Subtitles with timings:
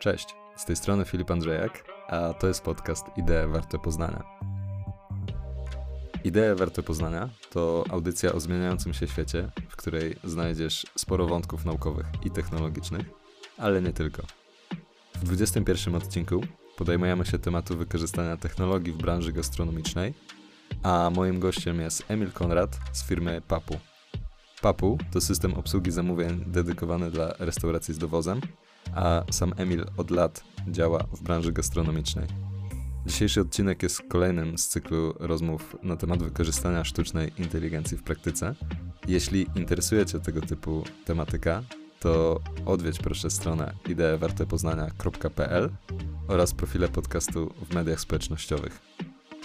[0.00, 4.24] Cześć, z tej strony Filip Andrzejak, a to jest podcast Idee Warte Poznania.
[6.24, 12.06] Idee Warte Poznania to audycja o zmieniającym się świecie, w której znajdziesz sporo wątków naukowych
[12.24, 13.06] i technologicznych,
[13.58, 14.22] ale nie tylko.
[15.14, 16.40] W 21 odcinku
[16.76, 20.14] podejmujemy się tematu wykorzystania technologii w branży gastronomicznej,
[20.82, 23.76] a moim gościem jest Emil Konrad z firmy Papu.
[24.62, 28.40] Papu to system obsługi zamówień dedykowany dla restauracji z dowozem,
[28.96, 32.26] a sam Emil od lat działa w branży gastronomicznej.
[33.06, 38.54] Dzisiejszy odcinek jest kolejnym z cyklu rozmów na temat wykorzystania sztucznej inteligencji w praktyce.
[39.08, 41.62] Jeśli interesuje Cię tego typu tematyka,
[42.00, 45.70] to odwiedź proszę stronę ideewartepoznania.pl
[46.28, 48.80] oraz profile podcastu w mediach społecznościowych.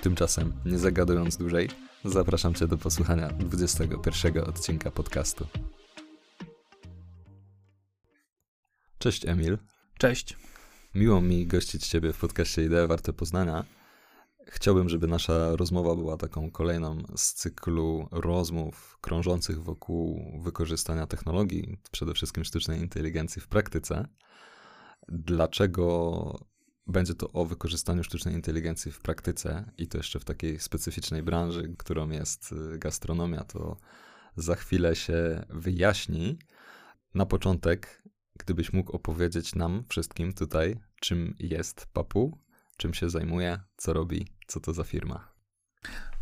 [0.01, 1.69] Tymczasem, nie zagadując dłużej,
[2.05, 5.47] zapraszam Cię do posłuchania 21 odcinka podcastu.
[9.01, 9.57] Cześć Emil.
[9.97, 10.37] Cześć.
[10.95, 13.65] Miło mi gościć Ciebie w podcaście Idee Warte Poznania.
[14.47, 22.13] Chciałbym, żeby nasza rozmowa była taką kolejną z cyklu rozmów krążących wokół wykorzystania technologii, przede
[22.13, 24.07] wszystkim sztucznej inteligencji w praktyce.
[25.07, 26.45] Dlaczego
[26.87, 31.75] będzie to o wykorzystaniu sztucznej inteligencji w praktyce i to jeszcze w takiej specyficznej branży,
[31.77, 33.77] którą jest y, gastronomia, to
[34.35, 36.39] za chwilę się wyjaśni.
[37.13, 38.00] Na początek,
[38.43, 42.37] gdybyś mógł opowiedzieć nam wszystkim tutaj, czym jest Papu,
[42.77, 45.31] czym się zajmuje, co robi, co to za firma.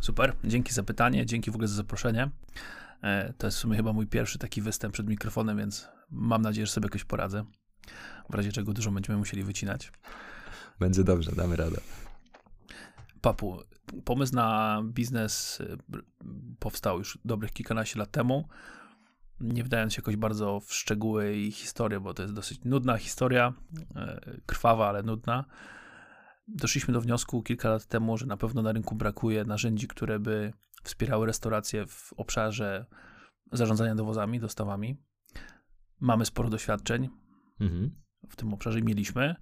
[0.00, 2.30] Super, dzięki za pytanie, dzięki w ogóle za zaproszenie.
[3.02, 6.66] E, to jest w sumie chyba mój pierwszy taki występ przed mikrofonem, więc mam nadzieję,
[6.66, 7.44] że sobie jakoś poradzę.
[8.30, 9.92] W razie czego dużo będziemy musieli wycinać.
[10.80, 11.80] Będzie dobrze, damy radę.
[13.20, 13.58] Papu,
[14.04, 15.78] pomysł na biznes y,
[16.58, 18.48] powstał już dobrych kilkanaście lat temu.
[19.40, 23.52] Nie wdając się jakoś bardzo w szczegóły i historię, bo to jest dosyć nudna historia,
[24.36, 25.44] y, krwawa, ale nudna.
[26.48, 30.52] Doszliśmy do wniosku kilka lat temu, że na pewno na rynku brakuje narzędzi, które by
[30.82, 32.86] wspierały restauracje w obszarze
[33.52, 34.96] zarządzania dowozami, dostawami.
[36.00, 37.08] Mamy sporo doświadczeń.
[37.60, 37.90] Mhm.
[38.28, 39.36] W tym obszarze mieliśmy.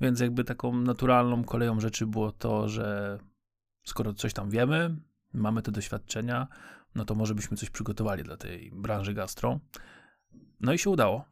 [0.00, 3.18] Więc jakby taką naturalną koleją rzeczy było to, że
[3.84, 4.96] skoro coś tam wiemy,
[5.34, 6.48] mamy te doświadczenia,
[6.94, 9.60] no to może byśmy coś przygotowali dla tej branży gastro.
[10.60, 11.24] No i się udało.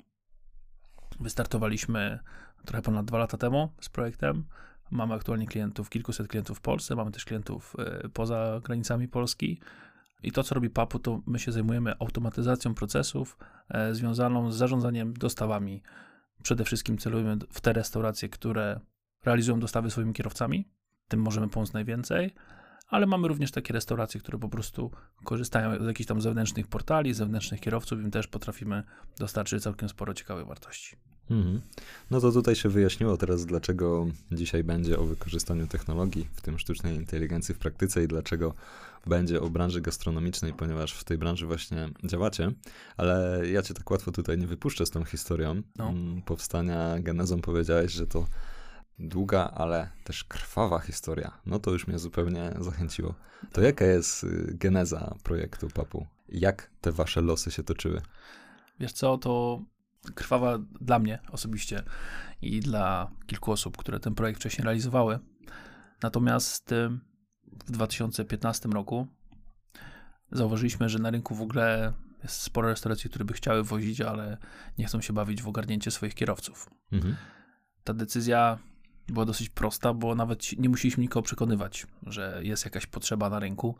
[1.20, 2.18] Wystartowaliśmy
[2.64, 4.44] trochę ponad dwa lata temu z projektem.
[4.90, 9.60] Mamy aktualnie klientów, kilkuset klientów w Polsce, mamy też klientów e, poza granicami Polski.
[10.22, 13.38] I to, co robi Papu, to my się zajmujemy automatyzacją procesów
[13.68, 15.82] e, związaną z zarządzaniem dostawami
[16.42, 18.80] Przede wszystkim celujemy w te restauracje, które
[19.24, 20.68] realizują dostawy swoimi kierowcami.
[21.08, 22.34] Tym możemy pomóc najwięcej,
[22.90, 24.90] ale mamy również takie restauracje, które po prostu
[25.24, 28.82] korzystają z jakichś tam zewnętrznych portali, zewnętrznych kierowców, im też potrafimy
[29.18, 30.96] dostarczyć całkiem sporo ciekawych wartości.
[31.30, 31.60] Mhm.
[32.10, 36.96] No to tutaj się wyjaśniło teraz, dlaczego dzisiaj będzie o wykorzystaniu technologii, w tym sztucznej
[36.96, 38.54] inteligencji w praktyce i dlaczego
[39.06, 42.52] będzie o branży gastronomicznej, ponieważ w tej branży właśnie działacie,
[42.96, 45.62] ale ja cię tak łatwo tutaj nie wypuszczę z tą historią.
[45.76, 45.88] No.
[45.88, 48.26] Mm, powstania genezą powiedziałeś, że to
[49.00, 51.40] długa, ale też krwawa historia.
[51.46, 53.14] No to już mnie zupełnie zachęciło.
[53.52, 56.06] To jaka jest y, geneza projektu Papu?
[56.28, 58.02] Jak te wasze losy się toczyły?
[58.80, 59.62] Wiesz co, to
[60.14, 61.82] krwawa dla mnie osobiście
[62.42, 65.18] i dla kilku osób, które ten projekt wcześniej realizowały.
[66.02, 66.88] Natomiast y,
[67.66, 69.06] w 2015 roku
[70.32, 74.36] zauważyliśmy, że na rynku w ogóle jest sporo restauracji, które by chciały wozić, ale
[74.78, 76.70] nie chcą się bawić w ogarnięcie swoich kierowców.
[76.92, 77.16] Mhm.
[77.84, 78.58] Ta decyzja
[79.10, 83.76] była dosyć prosta, bo nawet nie musieliśmy nikogo przekonywać, że jest jakaś potrzeba na rynku.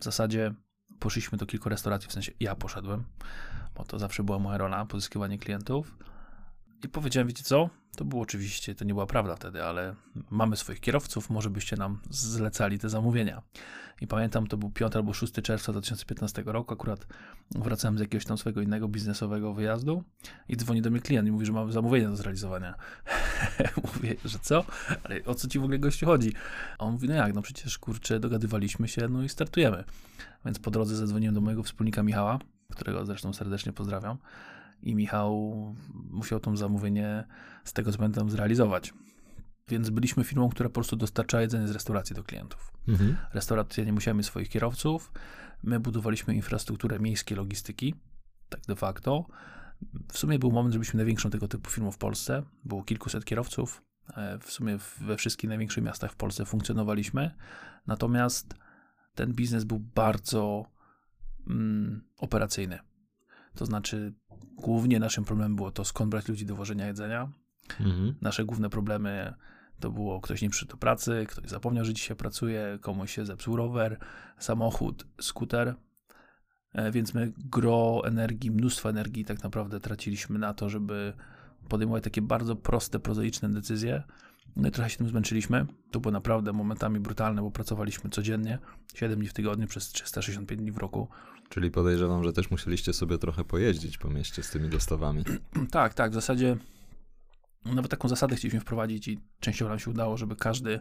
[0.00, 0.54] W zasadzie
[0.98, 3.04] poszliśmy do kilku restauracji, w sensie ja poszedłem,
[3.74, 5.96] bo to zawsze była moja rola, pozyskiwanie klientów.
[6.84, 7.70] I powiedziałem, wiecie co?
[7.96, 9.94] To było oczywiście, to nie była prawda wtedy, ale
[10.30, 13.42] mamy swoich kierowców, może byście nam zlecali te zamówienia.
[14.00, 17.06] I pamiętam, to był 5 albo 6 czerwca 2015 roku, akurat
[17.50, 20.04] wracałem z jakiegoś tam swojego innego biznesowego wyjazdu
[20.48, 22.74] i dzwoni do mnie klient i mówi, że mamy zamówienie do zrealizowania.
[23.94, 24.64] Mówię, że co?
[25.04, 26.32] Ale o co ci w ogóle gościu chodzi?
[26.78, 29.84] A on mówi, no jak, no przecież kurczę, dogadywaliśmy się, no i startujemy.
[30.44, 32.38] Więc po drodze zadzwoniłem do mojego wspólnika Michała,
[32.70, 34.18] którego zresztą serdecznie pozdrawiam
[34.84, 35.54] i Michał
[36.10, 37.24] musiał to zamówienie
[37.64, 38.94] z tego co pamiętam zrealizować.
[39.68, 42.72] Więc byliśmy firmą, która po prostu dostarczała jedzenie z restauracji do klientów.
[42.88, 43.16] Mhm.
[43.32, 45.12] Restauracja nie musiała mieć swoich kierowców.
[45.62, 47.94] My budowaliśmy infrastrukturę miejskiej logistyki,
[48.48, 49.26] tak de facto.
[50.12, 52.42] W sumie był moment, żebyśmy największą tego typu firmą w Polsce.
[52.64, 53.82] Było kilkuset kierowców.
[54.16, 57.34] E, w sumie we wszystkich największych miastach w Polsce funkcjonowaliśmy.
[57.86, 58.54] Natomiast
[59.14, 60.64] ten biznes był bardzo
[61.46, 62.78] mm, operacyjny.
[63.54, 64.14] To znaczy,
[64.56, 67.28] głównie naszym problemem było to, skąd brać ludzi do wożenia jedzenia.
[67.80, 68.14] Mhm.
[68.20, 69.34] Nasze główne problemy
[69.80, 73.56] to było ktoś nie przyszedł do pracy, ktoś zapomniał, że dzisiaj pracuje, komuś się zepsuł
[73.56, 73.98] rower,
[74.38, 75.74] samochód, skuter.
[76.72, 81.12] E, Więc my gro energii, mnóstwo energii tak naprawdę traciliśmy na to, żeby
[81.68, 84.02] podejmować takie bardzo proste, prozaiczne decyzje.
[84.56, 85.66] No i trochę się tym zmęczyliśmy.
[85.90, 88.58] To było naprawdę momentami brutalne, bo pracowaliśmy codziennie,
[88.94, 91.08] 7 dni w tygodniu przez 365 dni w roku.
[91.48, 95.24] Czyli podejrzewam, że też musieliście sobie trochę pojeździć po mieście z tymi dostawami.
[95.70, 96.56] Tak, tak, w zasadzie
[97.64, 100.80] nawet taką zasadę chcieliśmy wprowadzić i częściowo nam się udało, żeby każdy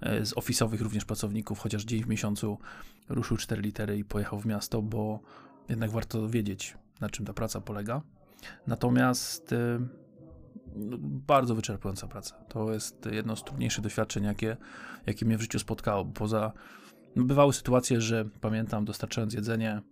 [0.00, 2.58] e, z ofisowych również pracowników chociaż dzień w miesiącu
[3.08, 5.20] ruszył 4 litery i pojechał w miasto, bo
[5.68, 8.02] jednak warto wiedzieć, na czym ta praca polega.
[8.66, 9.80] Natomiast e,
[10.76, 12.34] no, bardzo wyczerpująca praca.
[12.34, 14.56] To jest jedno z trudniejszych doświadczeń, jakie,
[15.06, 16.04] jakie mnie w życiu spotkało.
[16.04, 16.52] Poza
[17.16, 19.82] no, bywały sytuacje, że pamiętam, dostarczając jedzenie,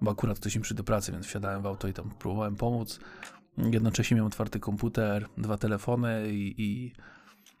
[0.00, 3.00] bo akurat ktoś mi przyszedł do pracy, więc wsiadałem w auto i tam próbowałem pomóc.
[3.58, 6.92] Jednocześnie miałem otwarty komputer, dwa telefony i, i,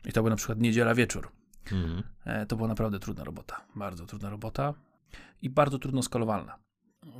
[0.04, 1.28] i to był na przykład niedziela wieczór.
[1.72, 2.02] Mhm.
[2.24, 4.74] E, To była naprawdę trudna robota, bardzo trudna robota
[5.42, 6.58] i bardzo trudno skalowalna.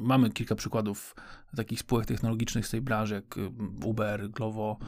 [0.00, 1.14] Mamy kilka przykładów
[1.56, 3.50] takich spółek technologicznych z tej branży, jak y,
[3.84, 4.78] Uber, Glovo,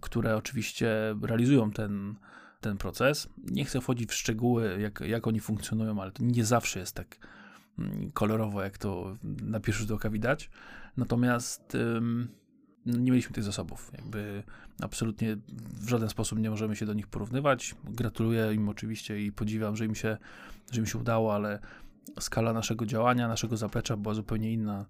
[0.00, 0.90] które oczywiście
[1.22, 2.14] realizują ten,
[2.60, 3.28] ten proces.
[3.44, 7.16] Nie chcę wchodzić w szczegóły, jak, jak oni funkcjonują, ale to nie zawsze jest tak
[8.14, 10.50] kolorowo, jak to na pierwszy rzut oka widać.
[10.96, 11.76] Natomiast
[12.86, 13.90] no, nie mieliśmy tych zasobów.
[13.92, 14.42] Jakby
[14.82, 15.36] absolutnie
[15.80, 17.74] w żaden sposób nie możemy się do nich porównywać.
[17.84, 20.16] Gratuluję im oczywiście i podziwiam, że im się,
[20.70, 21.58] że im się udało, ale
[22.20, 24.86] skala naszego działania, naszego zaplecza była zupełnie inna,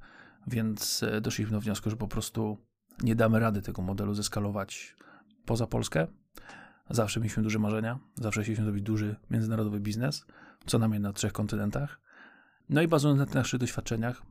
[0.46, 2.58] więc e, doszliśmy do wniosku, że po prostu
[3.02, 4.96] nie damy rady tego modelu zeskalować
[5.44, 6.06] poza Polskę.
[6.90, 10.26] Zawsze mieliśmy duże marzenia, zawsze chcieliśmy zrobić duży międzynarodowy biznes,
[10.66, 12.00] co najmniej na trzech kontynentach.
[12.68, 14.22] No i bazując na tych naszych doświadczeniach,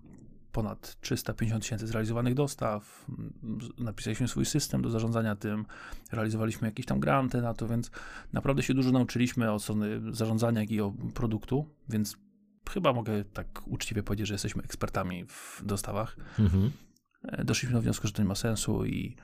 [0.51, 5.66] ponad 350 tysięcy zrealizowanych dostaw, m, z- napisaliśmy swój system do zarządzania tym,
[6.12, 7.92] realizowaliśmy jakieś tam granty na to, więc
[8.33, 12.18] naprawdę się dużo nauczyliśmy od strony zarządzania, jak i o produktu, więc
[12.69, 16.18] chyba mogę tak uczciwie powiedzieć, że jesteśmy ekspertami w dostawach.
[16.39, 16.72] Mhm.
[17.24, 19.16] E, Doszliśmy do wniosku, że to nie ma sensu i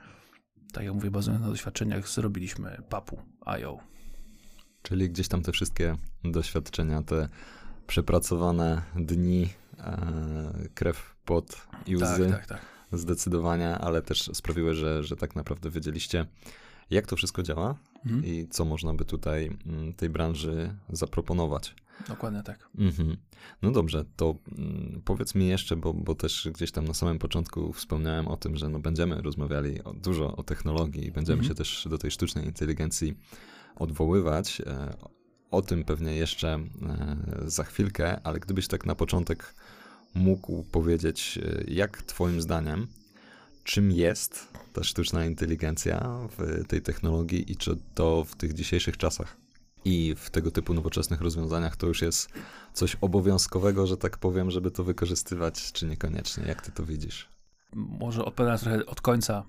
[0.72, 3.78] tak jak mówię, bazując na doświadczeniach, zrobiliśmy papu IO.
[4.82, 7.28] Czyli gdzieś tam te wszystkie doświadczenia, te
[7.88, 9.48] przepracowane dni,
[9.78, 12.60] e, krew, pot i łzy Tak, tak, tak.
[13.00, 16.26] zdecydowanie, ale też sprawiły, że, że tak naprawdę wiedzieliście,
[16.90, 17.74] jak to wszystko działa
[18.06, 18.24] Mhm.
[18.24, 21.74] i co można by tutaj mm, tej branży zaproponować.
[22.08, 22.68] Dokładnie tak.
[22.78, 23.16] Mhm.
[23.62, 27.72] No dobrze, to mm, powiedz mi jeszcze, bo, bo też gdzieś tam na samym początku
[27.72, 31.48] wspomniałem o tym, że no będziemy rozmawiali o, dużo o technologii i będziemy Mhm.
[31.48, 33.14] się też do tej sztucznej inteligencji
[33.76, 34.62] odwoływać.
[35.50, 36.66] O tym pewnie jeszcze e,
[37.46, 39.54] za chwilkę, ale gdybyś tak na początek
[40.14, 42.86] mógł powiedzieć, e, jak Twoim zdaniem,
[43.64, 49.36] czym jest ta sztuczna inteligencja w tej technologii i czy to w tych dzisiejszych czasach
[49.84, 52.28] i w tego typu nowoczesnych rozwiązaniach to już jest
[52.72, 56.44] coś obowiązkowego, że tak powiem, żeby to wykorzystywać, czy niekoniecznie?
[56.46, 57.28] Jak ty to widzisz?
[57.72, 59.44] Może odpowiadając trochę od końca.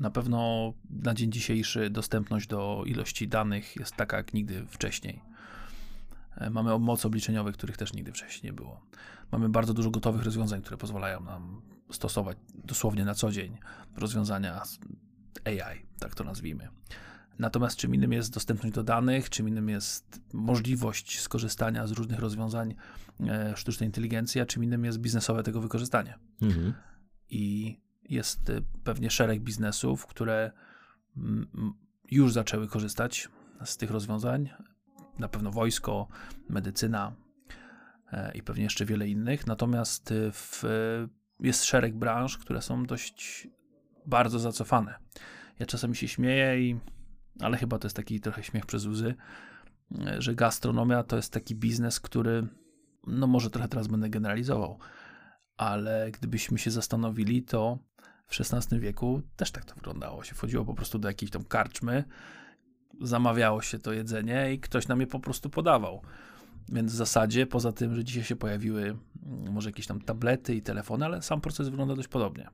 [0.00, 5.20] Na pewno na dzień dzisiejszy dostępność do ilości danych jest taka jak nigdy wcześniej.
[6.36, 8.80] E, Mamy moc obliczeniowych, których też nigdy wcześniej nie było.
[9.32, 13.58] Mamy bardzo dużo gotowych rozwiązań, które pozwalają nam stosować dosłownie na co dzień
[13.96, 14.62] rozwiązania
[15.44, 16.68] AI, tak to nazwijmy.
[17.38, 22.74] Natomiast czym innym jest dostępność do danych, czym innym jest możliwość skorzystania z różnych rozwiązań
[23.20, 26.74] e, sztucznej inteligencji, a czym innym jest biznesowe tego wykorzystanie Mhm.
[27.30, 27.76] i
[28.08, 30.52] jest y, pewnie szereg biznesów, które
[31.16, 31.74] mm, mm,
[32.10, 33.28] już zaczęły korzystać
[33.64, 34.50] z tych rozwiązań.
[35.18, 36.08] Na pewno wojsko,
[36.48, 37.12] medycyna
[38.12, 39.46] e, i pewnie jeszcze wiele innych.
[39.46, 41.08] Natomiast y, w, y,
[41.40, 43.48] jest szereg branż, które są dość
[44.06, 44.94] bardzo zacofane.
[45.58, 46.80] Ja czasami się śmieję, i,
[47.40, 49.14] ale chyba to jest taki trochę śmiech przez łzy,
[50.06, 52.46] e, że gastronomia to jest taki biznes, który,
[53.06, 54.78] no może trochę teraz będę generalizował,
[55.56, 57.78] ale gdybyśmy się zastanowili, to
[58.26, 60.24] w XVI wieku też tak to wyglądało.
[60.24, 62.04] Się wchodziło po prostu do jakiejś tam karczmy,
[63.00, 66.02] zamawiało się to jedzenie i ktoś nam je po prostu podawał.
[66.68, 70.62] Więc w zasadzie, poza tym, że dzisiaj się pojawiły mm, może jakieś tam tablety i
[70.62, 72.48] telefony, ale sam proces wygląda dość podobnie.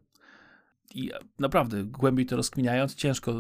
[0.94, 3.34] I naprawdę, głębiej to rozkminiając, ciężko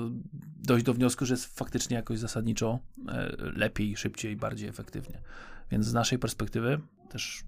[0.56, 5.22] dojść do wniosku, że jest faktycznie jakoś zasadniczo e, lepiej, szybciej, bardziej efektywnie.
[5.70, 7.44] Więc z naszej perspektywy, też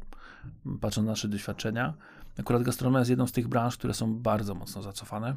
[0.81, 1.95] patrząc na nasze doświadczenia,
[2.39, 5.37] akurat gastronomia jest jedną z tych branż, które są bardzo mocno zacofane.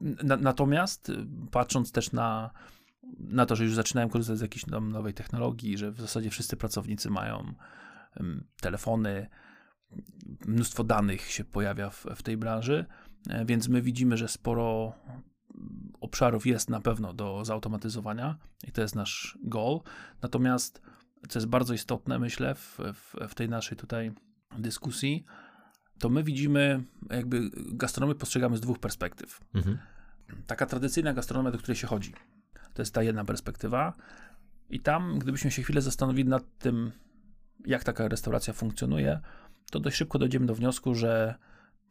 [0.00, 2.50] Na, natomiast y, patrząc też na,
[3.18, 7.10] na to, że już zaczynają korzystać z jakiejś nowej technologii, że w zasadzie wszyscy pracownicy
[7.10, 7.54] mają
[8.60, 9.26] telefony,
[10.46, 12.86] mnóstwo danych się pojawia w, w tej branży,
[13.28, 14.92] e, więc my widzimy, że sporo
[16.00, 19.80] obszarów jest na pewno do zautomatyzowania i to jest nasz goal.
[20.22, 20.82] Natomiast,
[21.28, 24.12] co jest bardzo istotne, myślę, w, w, w tej naszej tutaj
[24.58, 25.24] dyskusji,
[26.02, 29.40] to my widzimy, jakby gastronomię postrzegamy z dwóch perspektyw.
[29.54, 29.78] Mhm.
[30.46, 32.14] Taka tradycyjna gastronomia, do której się chodzi.
[32.74, 33.92] To jest ta jedna perspektywa.
[34.70, 36.92] I tam, gdybyśmy się chwilę zastanowili nad tym,
[37.66, 39.20] jak taka restauracja funkcjonuje,
[39.70, 41.34] to dość szybko dojdziemy do wniosku, że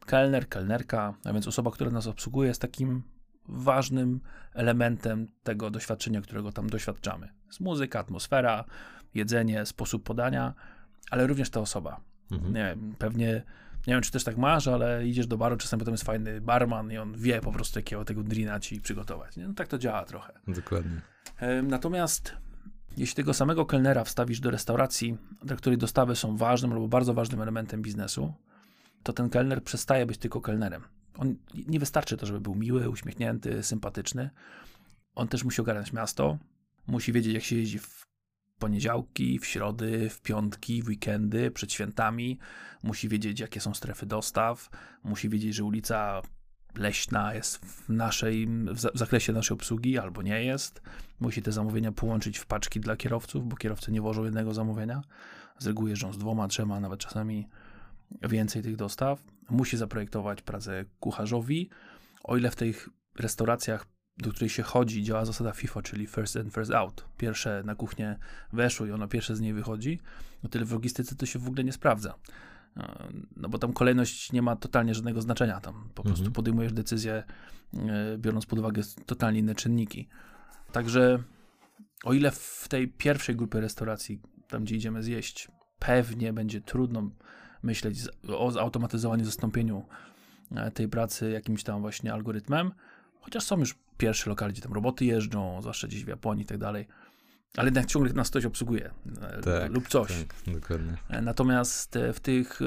[0.06, 3.02] kelner, kelnerka, a więc osoba, która nas obsługuje, jest takim
[3.48, 4.20] ważnym
[4.54, 7.28] elementem tego doświadczenia, którego tam doświadczamy.
[7.46, 8.64] Jest muzyka, atmosfera,
[9.14, 10.54] jedzenie, sposób podania,
[11.10, 12.00] ale również ta osoba.
[12.30, 12.54] Mhm.
[12.54, 13.42] Nie wiem, pewnie,
[13.86, 16.92] nie wiem, czy też tak masz, ale idziesz do baru, czasem potem jest fajny barman
[16.92, 19.36] i on wie po prostu, jakiego tego drina ci przygotować.
[19.36, 19.48] Nie?
[19.48, 20.32] No tak to działa trochę.
[20.48, 21.00] Dokładnie.
[21.62, 22.36] Natomiast
[22.96, 27.40] jeśli tego samego kelnera wstawisz do restauracji, dla której dostawy są ważnym albo bardzo ważnym
[27.42, 28.34] elementem biznesu,
[29.02, 30.82] to ten kelner przestaje być tylko kelnerem.
[31.18, 31.36] On
[31.66, 34.30] nie wystarczy to, żeby był miły, uśmiechnięty, sympatyczny.
[35.14, 36.38] On też musi ogarniać miasto,
[36.86, 38.06] musi wiedzieć, jak się jeździ w
[38.66, 42.38] poniedziałki, w środy, w piątki, w weekendy, przed świętami.
[42.82, 44.70] Musi wiedzieć, jakie są strefy dostaw.
[45.04, 46.22] Musi wiedzieć, że ulica
[46.76, 50.82] leśna jest w naszej, w za- w zakresie naszej obsługi albo nie jest.
[51.20, 55.02] Musi te zamówienia połączyć w paczki dla kierowców, bo kierowcy nie włożą jednego zamówienia.
[55.58, 57.48] Z reguły jeżdżą z dwoma, trzema, nawet czasami
[58.22, 59.22] więcej tych dostaw.
[59.50, 61.70] Musi zaprojektować pracę kucharzowi.
[62.24, 62.88] O ile w tych
[63.18, 63.86] restauracjach,
[64.22, 67.04] do której się chodzi, działa zasada FIFA, czyli first in, first out.
[67.18, 68.18] Pierwsze na kuchnię
[68.52, 70.00] weszło i ono pierwsze z niej wychodzi,
[70.44, 72.14] o tyle w logistyce to się w ogóle nie sprawdza.
[72.76, 75.60] E, No bo tam kolejność nie ma totalnie żadnego znaczenia.
[75.60, 76.32] Tam po prostu Mhm.
[76.32, 77.22] podejmujesz decyzję,
[77.74, 80.08] e, biorąc pod uwagę totalnie inne czynniki.
[80.72, 81.22] Także
[82.04, 85.48] o ile w tej pierwszej grupie restauracji, tam gdzie idziemy zjeść,
[85.78, 87.10] pewnie będzie trudno
[87.62, 87.98] myśleć
[88.28, 89.84] o zautomatyzowaniu, zastąpieniu
[90.56, 92.72] e, tej pracy jakimś tam właśnie algorytmem,
[93.20, 96.58] chociaż są już pierwsze lokale, gdzie tam roboty jeżdżą, zwłaszcza gdzieś w Japonii i tak
[96.58, 96.86] dalej,
[97.56, 98.90] ale jednak ciągle nas ktoś obsługuje
[99.22, 100.08] e, Tak, lub coś.
[100.08, 100.96] Tak, dokładnie.
[101.08, 102.60] E, Natomiast e, w tych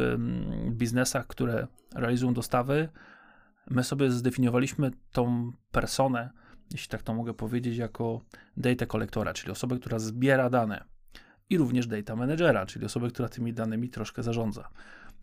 [0.69, 2.89] biznesach, które realizują dostawy,
[3.69, 6.29] my sobie zdefiniowaliśmy tą personę,
[6.71, 8.21] jeśli tak to mogę powiedzieć, jako
[8.57, 10.85] data kolektora, czyli osobę, która zbiera dane
[11.49, 14.69] i również data managera, czyli osobę, która tymi danymi troszkę zarządza.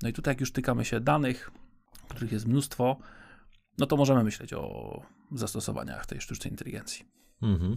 [0.03, 1.51] No i tutaj jak już tykamy się danych,
[2.09, 2.97] których jest mnóstwo,
[3.79, 5.01] no to możemy myśleć o
[5.33, 7.05] zastosowaniach tej sztucznej inteligencji.
[7.43, 7.77] Mhm.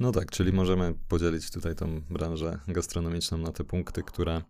[0.00, 4.42] No tak, czyli możemy podzielić tutaj tą branżę gastronomiczną na te punkty, które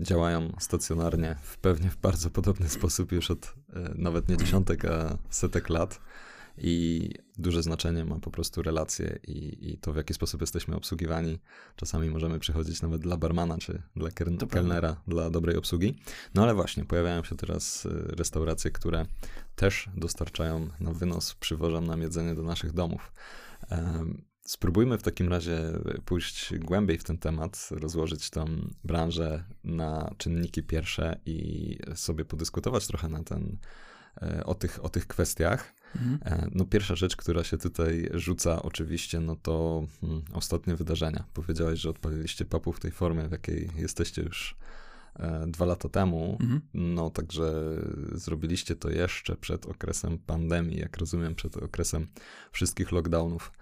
[0.00, 5.18] działają stacjonarnie w pewnie w bardzo podobny sposób już od e, nawet nie dziesiątek, a
[5.30, 6.00] setek lat.
[6.60, 11.38] I duże znaczenie ma po prostu relacje i, i to, w jaki sposób jesteśmy obsługiwani.
[11.76, 14.10] Czasami możemy przychodzić nawet dla barmana czy dla
[14.50, 15.98] kelnera dla dobrej obsługi.
[16.34, 19.06] No ale właśnie, pojawiają się teraz e, restauracje, które
[19.56, 23.12] też dostarczają na wynos, przywożą nam jedzenie do naszych domów.
[24.48, 25.58] Spróbujmy w takim razie
[26.04, 28.44] pójść głębiej w ten temat, rozłożyć tą
[28.84, 33.58] branżę na czynniki pierwsze i sobie podyskutować trochę na ten,
[34.22, 35.74] e, o, tych, o tych kwestiach.
[35.96, 36.18] Mhm.
[36.24, 41.24] E, No pierwsza rzecz, która się tutaj rzuca oczywiście, no to hmm, ostatnie wydarzenia.
[41.34, 44.56] Powiedziałeś, że odpaliliście papu w tej formie, w jakiej jesteście już
[45.16, 46.36] e, dwa lata temu.
[46.40, 46.60] Mhm.
[46.74, 47.52] No, także
[48.12, 52.06] zrobiliście to jeszcze przed okresem pandemii, jak rozumiem, przed okresem
[52.52, 53.52] wszystkich lockdownów.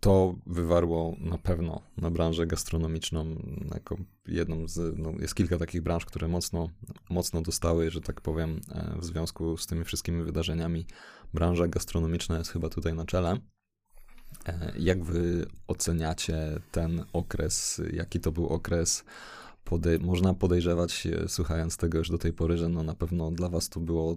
[0.00, 3.26] To wywarło na pewno na branżę gastronomiczną
[3.74, 6.68] jako jedną z, no, jest kilka takich branż, które mocno,
[7.10, 10.86] mocno dostały, że tak powiem, e, w związku z tymi wszystkimi wydarzeniami.
[11.34, 13.38] Branża gastronomiczna jest chyba tutaj na czele.
[14.46, 17.82] E, Jak wy oceniacie ten okres?
[17.92, 19.04] Jaki to był okres?
[19.64, 23.48] Podej- można podejrzewać, e, słuchając tego już do tej pory, że no na pewno dla
[23.48, 24.16] was to było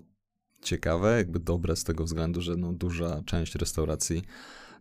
[0.62, 4.22] ciekawe, jakby dobre z tego względu, że no duża część restauracji,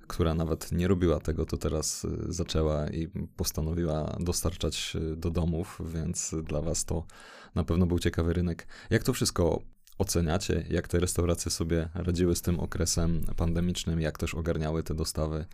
[0.07, 5.81] która nawet nie robiła tego, to teraz e, zaczęła i postanowiła dostarczać e, do domów,
[5.85, 7.07] więc dla was to
[7.55, 8.67] na pewno był ciekawy rynek.
[8.91, 9.63] Jak to wszystko
[9.99, 10.65] oceniacie?
[10.71, 14.01] Jak te restauracje sobie radziły z tym okresem pandemicznym?
[14.01, 15.47] Jak też ogarniały te dostawy?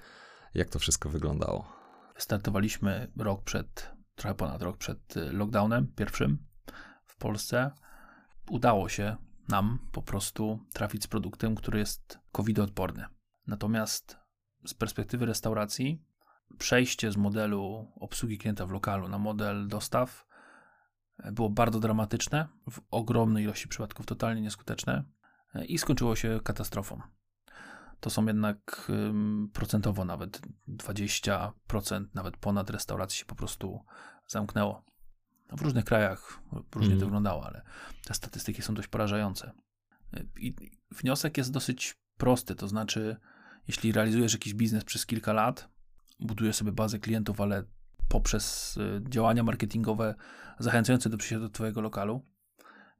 [0.55, 1.73] Jak to wszystko wyglądało?
[2.17, 6.39] Startowaliśmy rok przed, trochę ponad rok przed y, lockdownem pierwszym
[7.07, 7.71] w Polsce.
[8.51, 9.17] Udało się
[9.49, 13.05] nam po prostu trafić z produktem, który jest COVID-odporny.
[13.47, 14.17] Natomiast
[14.67, 16.03] z perspektywy restauracji,
[16.59, 20.27] przejście z modelu obsługi klienta w lokalu na model dostaw
[21.19, 25.05] e, było bardzo dramatyczne, w ogromnej ilości przypadków totalnie nieskuteczne
[25.55, 27.01] e, i skończyło się katastrofą
[28.01, 28.91] to są jednak
[29.53, 31.51] procentowo nawet 20%,
[32.15, 33.85] nawet ponad restauracji się po prostu
[34.27, 34.85] zamknęło.
[35.53, 37.01] W różnych krajach różnie Mhm.
[37.01, 37.63] to wyglądało, ale
[38.05, 39.53] te statystyki są dość porażające.
[40.17, 40.55] Y, I
[40.91, 43.17] wniosek jest dosyć prosty, to znaczy
[43.69, 45.69] jeśli realizujesz jakiś biznes przez kilka lat,
[46.21, 47.65] budujesz sobie bazę klientów, ale
[48.09, 50.15] poprzez y, działania marketingowe
[50.59, 52.27] zachęcające do przyjścia do Twojego lokalu,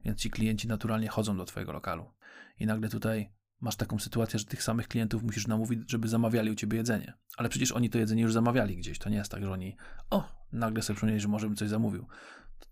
[0.05, 2.13] więc ci klienci naturalnie chodzą do Twojego lokalu.
[2.59, 6.55] I nagle tutaj masz taką sytuację, że tych samych klientów musisz namówić, żeby zamawiali u
[6.55, 7.13] Ciebie jedzenie.
[7.37, 8.99] Ale przecież oni to jedzenie już zamawiali gdzieś.
[8.99, 9.77] To nie jest tak, że oni,
[10.09, 12.07] o, nagle sobie przypomnieli, że może bym coś zamówił.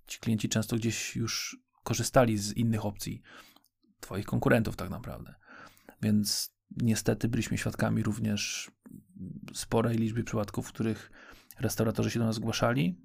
[0.08, 3.22] Ci klienci często gdzieś już korzystali z innych opcji,
[4.00, 5.36] Twoich konkurentów tak naprawdę.
[6.01, 8.72] Więc niestety byliśmy świadkami również
[9.54, 11.12] sporej liczby przypadków, w których
[11.60, 13.02] restauratorzy się do nas zgłaszali,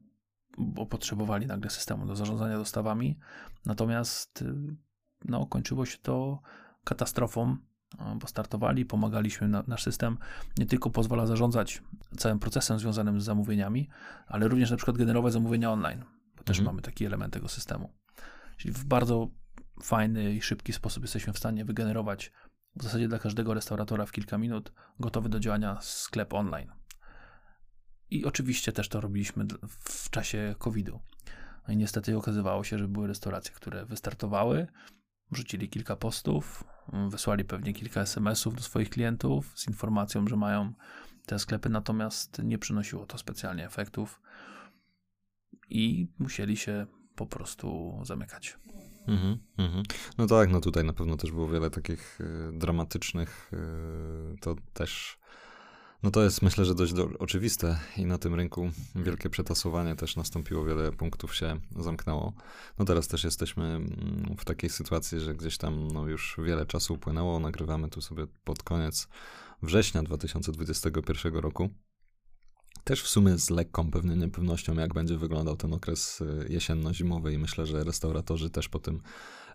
[0.59, 3.19] bo potrzebowali nagle systemu do zarządzania dostawami.
[3.67, 4.55] Natomiast y,
[5.25, 6.43] no, kończyło się to
[6.85, 7.57] katastrofą,
[8.21, 9.49] bo startowali, pomagaliśmy.
[9.49, 10.19] Na, nasz system
[10.59, 11.83] nie tylko pozwala zarządzać
[12.17, 13.89] całym procesem związanym z zamówieniami,
[14.27, 16.05] ale również na przykład generować zamówienia online,
[16.37, 16.75] bo też Mhm.
[16.75, 17.93] mamy taki element tego systemu.
[18.57, 19.29] Czyli w bardzo
[19.83, 22.33] fajny i szybki sposób jesteśmy w stanie wygenerować
[22.77, 26.73] w zasadzie dla każdego restauratora w kilka minut gotowy do działania sklep online.
[28.11, 31.01] I oczywiście też to robiliśmy w czasie COVID-u.
[31.69, 34.67] No i niestety okazywało się, że były restauracje, które wystartowały,
[35.31, 40.73] wrzucili kilka postów, mm, wysłali pewnie kilka SMS-ów do swoich klientów z informacją, że mają
[41.27, 44.21] te sklepy, natomiast nie przynosiło to specjalnie efektów
[45.69, 48.59] i musieli się po prostu zamykać.
[49.07, 49.83] Mhm, mhm.
[50.19, 55.19] No tak, no tutaj na pewno też było wiele takich y, dramatycznych, y, to też,
[56.03, 60.17] no to jest myślę, że dość do, oczywiste i na tym rynku wielkie przetasowanie też
[60.17, 62.33] nastąpiło, wiele punktów się zamknęło.
[62.79, 66.95] No teraz też jesteśmy mm, w takiej sytuacji, że gdzieś tam no już wiele czasu
[66.95, 69.09] upłynęło, nagrywamy tu sobie pod koniec
[69.63, 71.71] września 2021 roku.
[72.85, 77.39] Też w sumie z lekką pewnie niepewnością, jak będzie wyglądał ten okres y, jesienno-zimowy i
[77.39, 79.01] myślę, że restauratorzy też po tym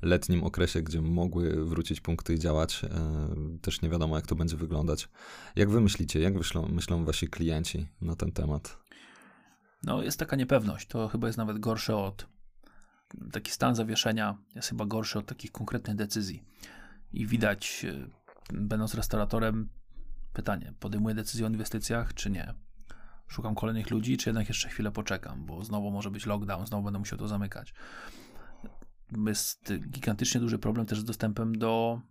[0.02, 4.58] letnim okresie, gdzie mogły wrócić punkty i działać, y, też nie wiadomo, jak to będzie
[4.58, 5.10] wyglądać.
[5.56, 8.77] Jak wy myślicie, jak myślą, myślą wasi klienci na ten temat?
[9.84, 10.88] No, jest taka niepewność.
[10.88, 12.27] To chyba jest nawet gorsze od.
[13.32, 16.44] Taki stan zawieszenia jest chyba gorszy od takich konkretnych decyzji.
[17.14, 18.10] I widać, y,
[18.53, 19.70] będąc restauratorem,
[20.34, 22.67] pytanie: podejmuję decyzję o inwestycjach, czy nie?
[23.27, 27.00] Szukam kolejnych ludzi, czy jednak jeszcze chwilę poczekam, bo znowu może być lockdown, znowu będę
[27.00, 27.74] musiał to zamykać.
[29.27, 32.01] Jest gigantycznie duży problem też z dostępem do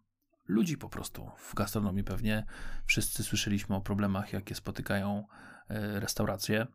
[0.48, 1.31] ludzi po prostu.
[1.38, 2.44] W gastronomii pewnie
[2.87, 5.26] wszyscy słyszeliśmy o problemach, jakie spotykają
[5.68, 6.66] e, restauracje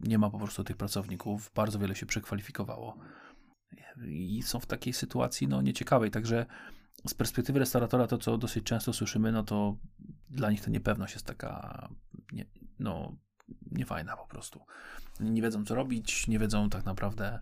[0.00, 2.98] nie ma po prostu tych pracowników, bardzo wiele się przekwalifikowało
[4.06, 6.10] i są w takiej sytuacji no, nieciekawej.
[6.10, 6.46] Także
[7.06, 9.76] z perspektywy restauratora to, co dosyć często słyszymy, no to
[10.30, 11.88] dla nich ta niepewność jest taka
[12.32, 12.46] nie,
[12.78, 13.16] no,
[13.70, 14.60] niefajna po prostu.
[15.20, 17.38] Nie wiedzą, co robić, nie wiedzą tak naprawdę,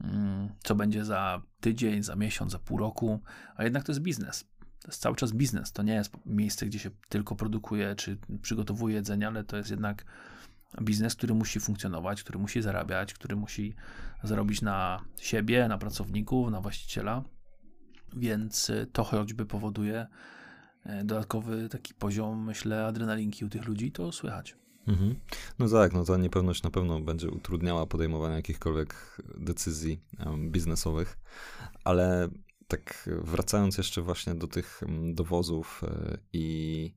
[0.00, 3.20] mm, co będzie za tydzień, za miesiąc, za pół roku,
[3.56, 4.44] a jednak to jest biznes.
[4.82, 5.72] To jest cały czas biznes.
[5.72, 10.04] To nie jest miejsce, gdzie się tylko produkuje czy przygotowuje jedzenie, ale to jest jednak
[10.82, 13.74] biznes, który musi funkcjonować, który musi zarabiać, który musi
[14.22, 17.24] zarobić na siebie, na pracowników, na właściciela.
[18.16, 20.06] Więc y, to choćby powoduje
[20.86, 24.56] y, dodatkowy taki poziom, myślę, adrenalinki u tych ludzi, to słychać.
[24.88, 25.14] Mhm.
[25.58, 31.18] No tak, no ta niepewność na pewno będzie utrudniała podejmowanie jakichkolwiek decyzji em, biznesowych,
[31.84, 32.28] ale
[32.68, 36.94] tak wracając jeszcze właśnie do tych dowozów e, i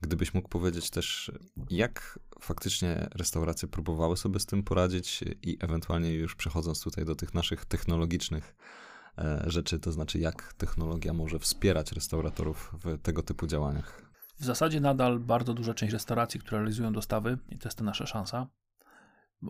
[0.00, 1.32] gdybyś mógł powiedzieć też,
[1.70, 7.34] jak faktycznie restauracje próbowały sobie z tym poradzić i ewentualnie już przechodząc tutaj do tych
[7.34, 8.54] naszych technologicznych
[9.18, 14.01] e, rzeczy, to znaczy jak technologia może wspierać restauratorów w tego typu działaniach.
[14.42, 18.06] W zasadzie nadal bardzo duża część restauracji, które realizują dostawy, i to jest ta nasza
[18.06, 18.46] szansa,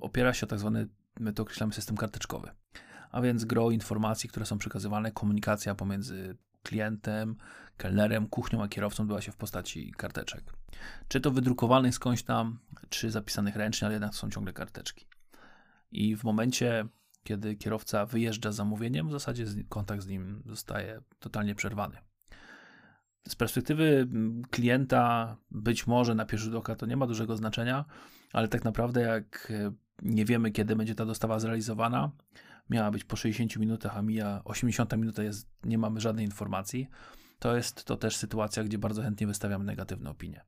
[0.00, 0.88] opiera się o tak zwany,
[1.20, 2.50] my to określamy system karteczkowy.
[3.10, 7.36] A więc gro informacji, które są przekazywane, komunikacja pomiędzy klientem,
[7.76, 10.52] kelnerem, kuchnią a kierowcą była się w postaci karteczek.
[11.08, 15.06] Czy to wydrukowanych skądś tam, czy zapisanych ręcznie, ale jednak są ciągle karteczki.
[15.90, 16.86] I w momencie,
[17.24, 22.11] kiedy kierowca wyjeżdża z zamówieniem, w zasadzie kontakt z nim zostaje totalnie przerwany.
[23.28, 27.84] Z perspektywy mm, klienta, być może na pierwszy rzut oka to nie ma dużego znaczenia,
[28.32, 32.10] ale tak naprawdę, jak e, nie wiemy, kiedy będzie ta dostawa zrealizowana,
[32.70, 36.88] miała być po 60 minutach, a mija 80 minuta, jest, nie mamy żadnej informacji,
[37.38, 40.44] to jest to też sytuacja, gdzie bardzo chętnie wystawiamy negatywne opinie.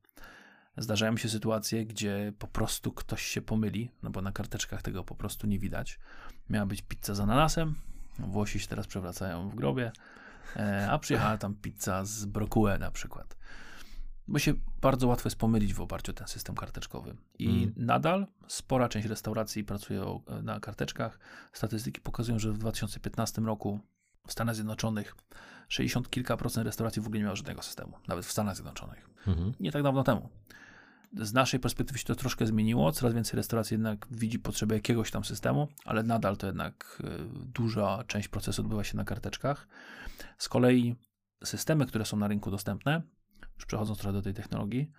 [0.77, 5.15] Zdarzają się sytuacje, gdzie po prostu ktoś się pomyli, no bo na karteczkach tego po
[5.15, 5.99] prostu nie widać.
[6.49, 7.75] Miała być pizza z ananasem,
[8.19, 9.91] Włosi się teraz przewracają w grobie,
[10.89, 13.37] a przyjechała tam pizza z brokułę na przykład.
[14.27, 17.15] Bo się bardzo łatwo jest pomylić w oparciu o ten system karteczkowy.
[17.39, 17.73] I Mm.
[17.77, 21.19] nadal spora część restauracji pracuje na karteczkach.
[21.53, 23.79] Statystyki pokazują, że w 2015 roku
[24.27, 25.15] w Stanach Zjednoczonych
[25.67, 29.09] 60 kilka procent restauracji w ogóle nie miało żadnego systemu, nawet w Stanach Zjednoczonych.
[29.27, 29.53] Mhm.
[29.59, 30.29] Nie tak dawno temu.
[31.21, 32.91] Z naszej perspektywy się to troszkę zmieniło.
[32.91, 38.03] Coraz więcej restauracji jednak widzi potrzebę jakiegoś tam systemu, ale nadal to jednak y, duża
[38.07, 39.67] część procesu odbywa się na karteczkach.
[40.37, 40.95] Z kolei
[41.43, 43.01] systemy, które są na rynku dostępne,
[43.55, 44.91] już przechodząc trochę do tej technologii,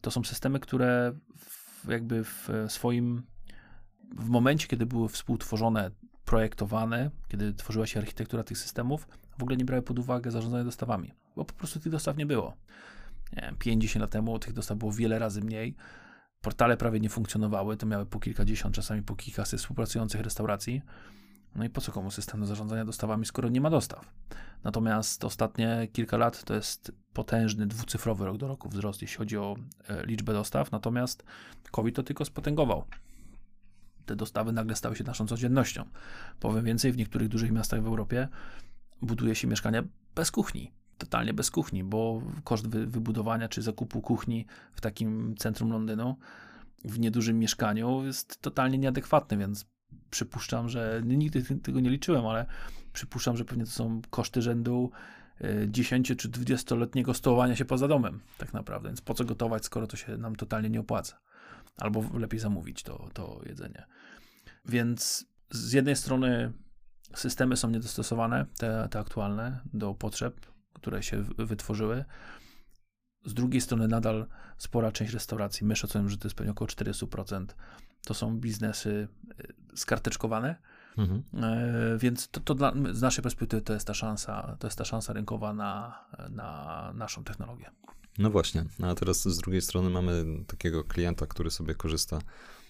[0.00, 3.22] to są systemy, które w, jakby w swoim
[4.14, 5.90] w momencie, kiedy były współtworzone,
[6.24, 11.14] projektowane, kiedy tworzyła się architektura tych systemów, w ogóle nie brały pod uwagę zarządzania dostawami,
[11.36, 12.56] bo po prostu tych dostaw nie było.
[13.32, 15.74] Nie wiem, 50 lat temu tych dostaw było wiele razy mniej.
[16.40, 20.82] Portale prawie nie funkcjonowały, to miały po kilkadziesiąt, czasami po kilkaset współpracujących restauracji.
[21.54, 24.12] No i po co komu system zarządzania dostawami, skoro nie ma dostaw?
[24.64, 29.56] Natomiast ostatnie kilka lat to jest potężny, dwucyfrowy rok do roku wzrost, jeśli chodzi o
[29.88, 31.24] e, liczbę dostaw, natomiast
[31.70, 32.84] COVID to tylko spotęgował.
[34.06, 35.84] Te dostawy nagle stały się naszą codziennością.
[36.40, 38.28] Powiem więcej, w niektórych dużych miastach w Europie
[39.02, 39.82] buduje się mieszkania
[40.14, 40.72] bez kuchni.
[40.98, 46.16] Totalnie bez kuchni, bo koszt wy, wybudowania czy zakupu kuchni w takim centrum Londynu
[46.84, 49.66] w niedużym mieszkaniu jest totalnie nieadekwatny, więc
[50.10, 52.46] przypuszczam, że nigdy tego nie liczyłem, ale
[52.92, 54.90] przypuszczam, że pewnie to są koszty rzędu
[55.68, 58.88] 10 czy 20-letniego stołowania się poza domem, tak naprawdę.
[58.88, 61.20] Więc po co gotować, skoro to się nam totalnie nie opłaca?
[61.76, 63.86] Albo lepiej zamówić to, to jedzenie.
[64.64, 66.52] Więc z jednej strony
[67.14, 70.46] systemy są niedostosowane, te, te aktualne, do potrzeb,
[70.76, 72.04] które się wytworzyły.
[73.24, 74.26] Z drugiej strony nadal
[74.58, 77.46] spora część restauracji, my szacujemy, że to jest pewnie około 40%,
[78.04, 79.08] to są biznesy
[79.40, 80.56] y, skarteczkowane,
[80.98, 81.22] mhm.
[81.44, 84.84] E, więc to, to dla, z naszej perspektywy to jest ta szansa, to jest ta
[84.84, 87.70] szansa rynkowa na, na naszą technologię.
[88.18, 92.18] No właśnie, a teraz z drugiej strony mamy takiego klienta, który sobie korzysta,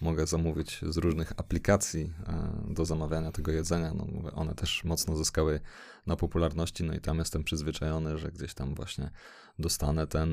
[0.01, 3.95] mogę zamówić z różnych aplikacji e, do zamawiania tego jedzenia.
[3.95, 5.61] No, one też mocno zyskały
[6.07, 9.11] na popularności, no i tam jestem przyzwyczajony, że gdzieś tam właśnie
[9.59, 10.31] dostanę ten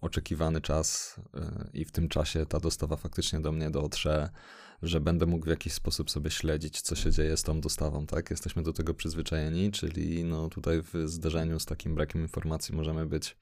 [0.00, 4.30] oczekiwany czas e, i w tym czasie ta dostawa faktycznie do mnie dotrze,
[4.82, 8.30] że będę mógł w jakiś sposób sobie śledzić, co się dzieje z tą dostawą, tak?
[8.30, 13.36] Jesteśmy do tego przyzwyczajeni, czyli no tutaj w zderzeniu z takim brakiem informacji możemy być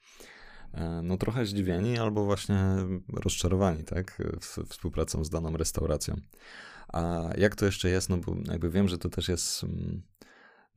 [1.03, 2.75] no trochę zdziwieni albo właśnie
[3.13, 4.21] rozczarowani, tak,
[4.69, 6.15] współpracą z daną restauracją.
[6.87, 10.01] A jak to jeszcze jest, no bo jakby wiem, że to też jest mm,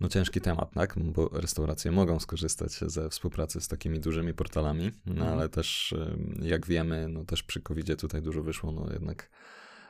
[0.00, 5.12] no ciężki temat, tak, bo restauracje mogą skorzystać ze współpracy z takimi dużymi portalami, no
[5.12, 5.32] mhm.
[5.32, 5.94] ale też
[6.42, 9.30] jak wiemy, no też przy covid tutaj dużo wyszło, no jednak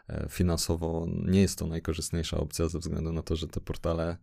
[0.09, 4.17] e, finansowo nie jest to najkorzystniejsza opcja ze względu na to, że te portale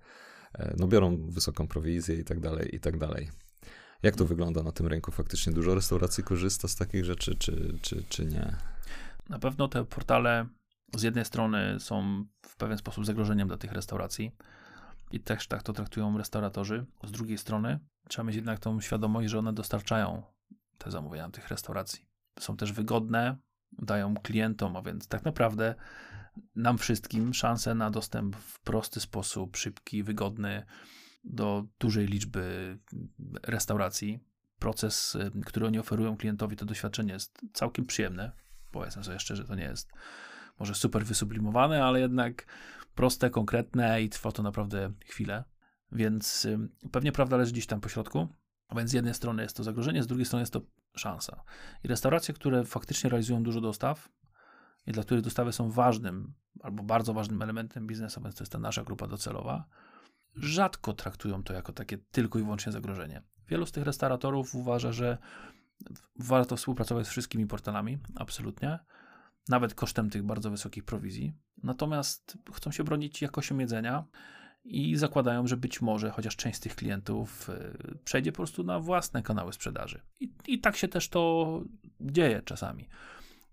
[0.54, 3.30] e, no biorą wysoką prowizję i tak dalej, i tak dalej.
[4.06, 5.12] Jak to wygląda na tym rynku?
[5.12, 8.56] Faktycznie dużo restauracji korzysta z takich rzeczy, czy, czy, czy nie?
[9.30, 10.46] Na pewno te portale
[10.96, 14.32] z jednej strony są w pewien sposób zagrożeniem dla tych restauracji
[15.12, 16.86] i też tak to traktują restauratorzy.
[17.04, 20.24] Z drugiej strony trzeba mieć jednak tą świadomość, że one dostarczają
[20.78, 22.06] te zamówienia tych restauracji.
[22.40, 23.38] Są też wygodne,
[23.72, 25.76] dają klientom, a więc tak naprawdę
[26.56, 30.66] nam wszystkim szansę na dostęp w prosty sposób, szybki, wygodny,
[31.26, 32.78] do dużej liczby
[33.44, 34.20] restauracji.
[34.60, 38.32] Proces, y, który oni oferują klientowi, to doświadczenie jest całkiem przyjemne.
[38.72, 39.92] Powiedzmy sobie szczerze, to nie jest
[40.60, 42.46] może super wysublimowane, ale jednak
[42.96, 45.44] proste, konkretne i trwa to naprawdę chwilę.
[45.92, 46.60] Więc y,
[46.92, 48.28] pewnie prawda leży gdzieś tam po środku.
[48.68, 50.62] A więc z jednej strony jest to zagrożenie, z drugiej strony jest to
[50.96, 51.44] szansa.
[51.84, 54.10] I restauracje, które faktycznie realizują dużo dostaw
[54.88, 58.60] i dla których dostawy są ważnym albo bardzo ważnym elementem biznesu, więc to jest ta
[58.60, 59.68] nasza grupa docelowa,
[60.36, 63.22] rzadko traktują to jako takie tylko i wyłącznie zagrożenie.
[63.48, 65.18] Wielu z tych restauratorów uważa, że
[66.20, 68.80] warto współpracować z wszystkimi portalami, absolutnie,
[69.50, 71.34] nawet kosztem tych bardzo wysokich prowizji.
[71.64, 74.04] Natomiast chcą się bronić jakością jedzenia
[74.64, 78.80] i zakładają, że być może chociaż część z tych klientów y, przejdzie po prostu na
[78.80, 80.02] własne kanały sprzedaży.
[80.20, 81.62] I, i tak się też to
[82.02, 82.88] dzieje czasami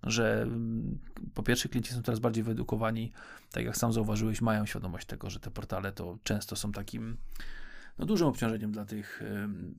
[0.02, 0.98] że mm,
[1.34, 3.12] po pierwsze klienci są coraz bardziej wyedukowani,
[3.52, 7.16] tak jak sam zauważyłeś, mają świadomość tego, że te portale to często są takim
[7.98, 9.22] no, dużym obciążeniem dla tych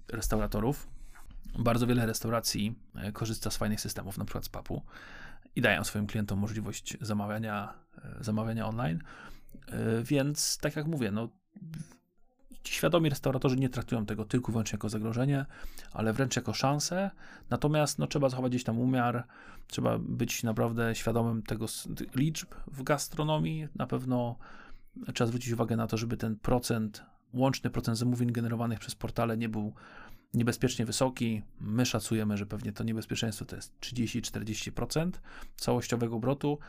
[0.08, 0.88] restauratorów.
[1.60, 4.82] Bardzo wiele restauracji e, korzysta z fajnych systemów, na przykład z PAP-u
[5.56, 9.00] i dają swoim klientom możliwość zamawiania, e, zamawiania online.
[9.68, 11.30] E, więc tak jak mówię, no,
[12.84, 15.46] świadomi restauratorzy nie traktują tego tylko wyłącznie jako zagrożenie,
[15.92, 17.12] ale wręcz jako szansę.
[17.50, 19.28] Natomiast no, trzeba zachować gdzieś tam umiar,
[19.68, 21.66] trzeba być naprawdę świadomym tego
[22.16, 23.68] liczb w gastronomii.
[23.76, 24.36] Na pewno
[25.14, 29.50] trzeba zwrócić uwagę na to, żeby ten procent, łączny procent zamówień generowanych przez portale nie
[29.50, 29.74] był
[30.34, 31.42] niebezpiecznie wysoki.
[31.60, 35.12] My szacujemy, że pewnie to niebezpieczeństwo to jest 30-40%
[35.56, 36.60] całościowego obrotu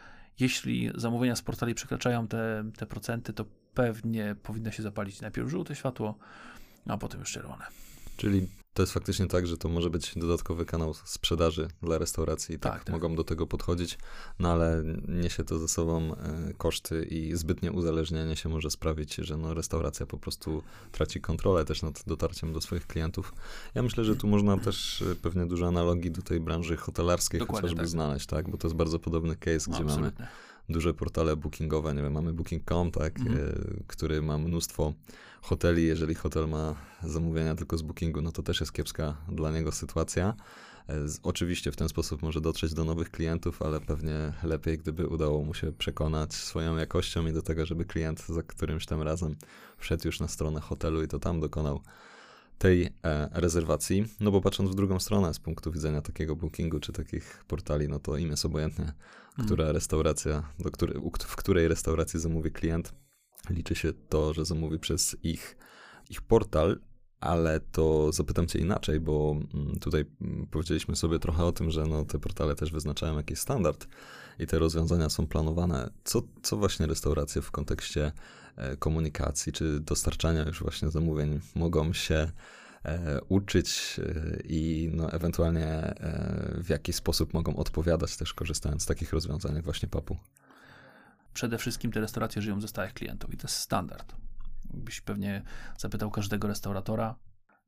[0.40, 3.44] jeśli zamówienia z portali przekraczają te, te procenty, to
[3.74, 6.18] pewnie powinno się zapalić najpierw żółte światło,
[6.86, 7.64] a potem już czerwone.
[8.16, 12.72] Czyli to jest faktycznie tak, że to może być dodatkowy kanał sprzedaży dla restauracji tak,
[12.72, 12.92] Tak, tak.
[12.92, 13.98] mogą do tego podchodzić,
[14.38, 19.36] no ale niesie to ze sobą e, koszty i zbytnie uzależnienie się może sprawić, że
[19.36, 23.34] no, restauracja po prostu traci kontrolę też nad dotarciem do swoich klientów.
[23.74, 27.60] Ja myślę, że tu można też e, pewnie dużo analogii do tej branży hotelarskiej Dokładnie
[27.62, 27.88] chociażby tak.
[27.88, 30.26] znaleźć, tak, bo to jest bardzo podobny case, No, gdzie mamy absolutnie.
[30.68, 33.38] duże portale bookingowe, nie wiem, mamy booking.com, tak, Mhm.
[33.38, 33.52] e,
[33.86, 34.92] który ma mnóstwo
[35.44, 39.72] hoteli, jeżeli hotel ma zamówienia tylko z bookingu, no to też jest kiepska dla niego
[39.72, 40.34] sytuacja.
[41.22, 45.54] Oczywiście w ten sposób może dotrzeć do nowych klientów, ale pewnie lepiej, gdyby udało mu
[45.54, 49.36] się przekonać swoją jakością i do tego, żeby klient za którymś tam razem
[49.78, 51.80] wszedł już na stronę hotelu i to tam dokonał
[52.58, 54.04] tej e, rezerwacji.
[54.20, 57.98] No bo patrząc w drugą stronę, z punktu widzenia takiego bookingu czy takich portali, no
[57.98, 58.92] to im jest obojętnie,
[59.30, 59.46] Mhm.
[59.46, 62.92] która restauracja, do której, u- w której restauracji zamówi klient.
[63.50, 65.56] Liczy się to, że zamówi przez ich,
[66.10, 66.80] ich portal,
[67.20, 71.86] ale to zapytam cię inaczej, bo mm, tutaj mm, powiedzieliśmy sobie trochę o tym, że
[71.86, 73.86] no, te portale też wyznaczają jakiś standard
[74.38, 75.90] i te rozwiązania są planowane.
[76.04, 78.12] Co, co właśnie restauracje w kontekście
[78.56, 82.30] e, komunikacji czy dostarczania już właśnie zamówień mogą się
[82.84, 85.94] e, uczyć e, i no, ewentualnie
[86.64, 90.16] w jaki sposób mogą odpowiadać też korzystając z takich rozwiązań jak właśnie papu.
[91.34, 94.14] Przede wszystkim te restauracje żyją ze stałych klientów i to jest standard.
[94.74, 95.42] Jakbyś pewnie
[95.78, 97.14] zapytał każdego restauratora,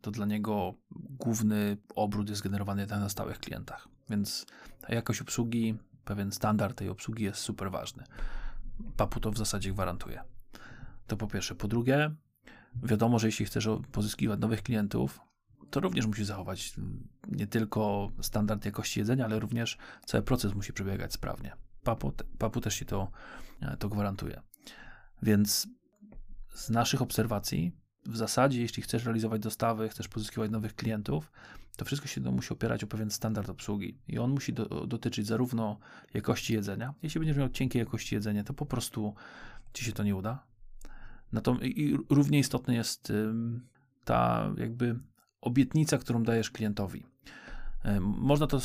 [0.01, 3.89] to dla niego główny obrót jest generowany na stałych klientach.
[4.11, 4.47] Więc
[4.89, 8.05] jakość obsługi, pewien standard tej obsługi jest super ważny.
[8.97, 10.23] Papu to w zasadzie gwarantuje.
[11.07, 11.55] To po pierwsze.
[11.55, 12.15] Po drugie,
[12.83, 15.21] wiadomo, że jeśli chcesz pozyskiwać nowych klientów,
[15.71, 20.73] to również musi zachować mm, nie tylko standard jakości jedzenia, ale również cały proces musi
[20.73, 21.57] przebiegać sprawnie.
[21.87, 23.11] Papu, Papu też ci to,
[23.61, 24.43] e, to gwarantuje.
[25.23, 25.69] Więc
[26.55, 27.73] z naszych obserwacji,
[28.07, 31.33] w zasadzie, jeśli chcesz realizować dostawy, chcesz pozyskiwać nowych klientów,
[31.77, 33.99] to wszystko się musi opierać o pewien standard obsługi.
[34.09, 35.79] I on musi do, dotyczyć zarówno
[36.15, 36.95] jakości jedzenia.
[37.03, 39.15] Jeśli będziesz miał cienkiej jakości jedzenie, to po prostu
[39.73, 40.47] ci się to nie uda.
[41.33, 43.13] Natom- I równie istotna jest
[44.05, 44.99] ta jakby
[45.41, 47.07] obietnica, którą dajesz klientowi.
[48.01, 48.61] Można to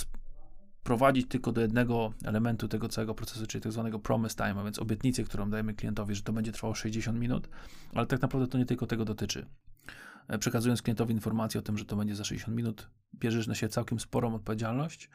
[0.84, 4.80] prowadzić tylko do jednego elementu tego całego procesu, czyli tak zwanego promise time, a więc
[4.80, 7.50] obietnicy, którą dajemy klientowi, że to będzie trwało 60 minut,
[7.94, 9.46] ale tak naprawdę to nie tylko tego dotyczy.
[10.28, 13.70] E, Przekazując klientowi informację o tym, że to będzie za 60 minut, bierzesz na siebie
[13.70, 15.10] całkiem sporą odpowiedzialność.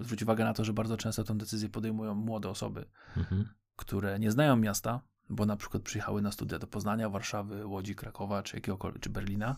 [0.00, 2.84] Zwróć uwagę na to, że bardzo często tę decyzję podejmują młode osoby,
[3.16, 3.48] Mhm.
[3.76, 8.42] które nie znają miasta, bo na przykład przyjechały na studia do Poznania, Warszawy, Łodzi, Krakowa
[8.42, 9.56] czy jakiegokolwiek, czy Berlina.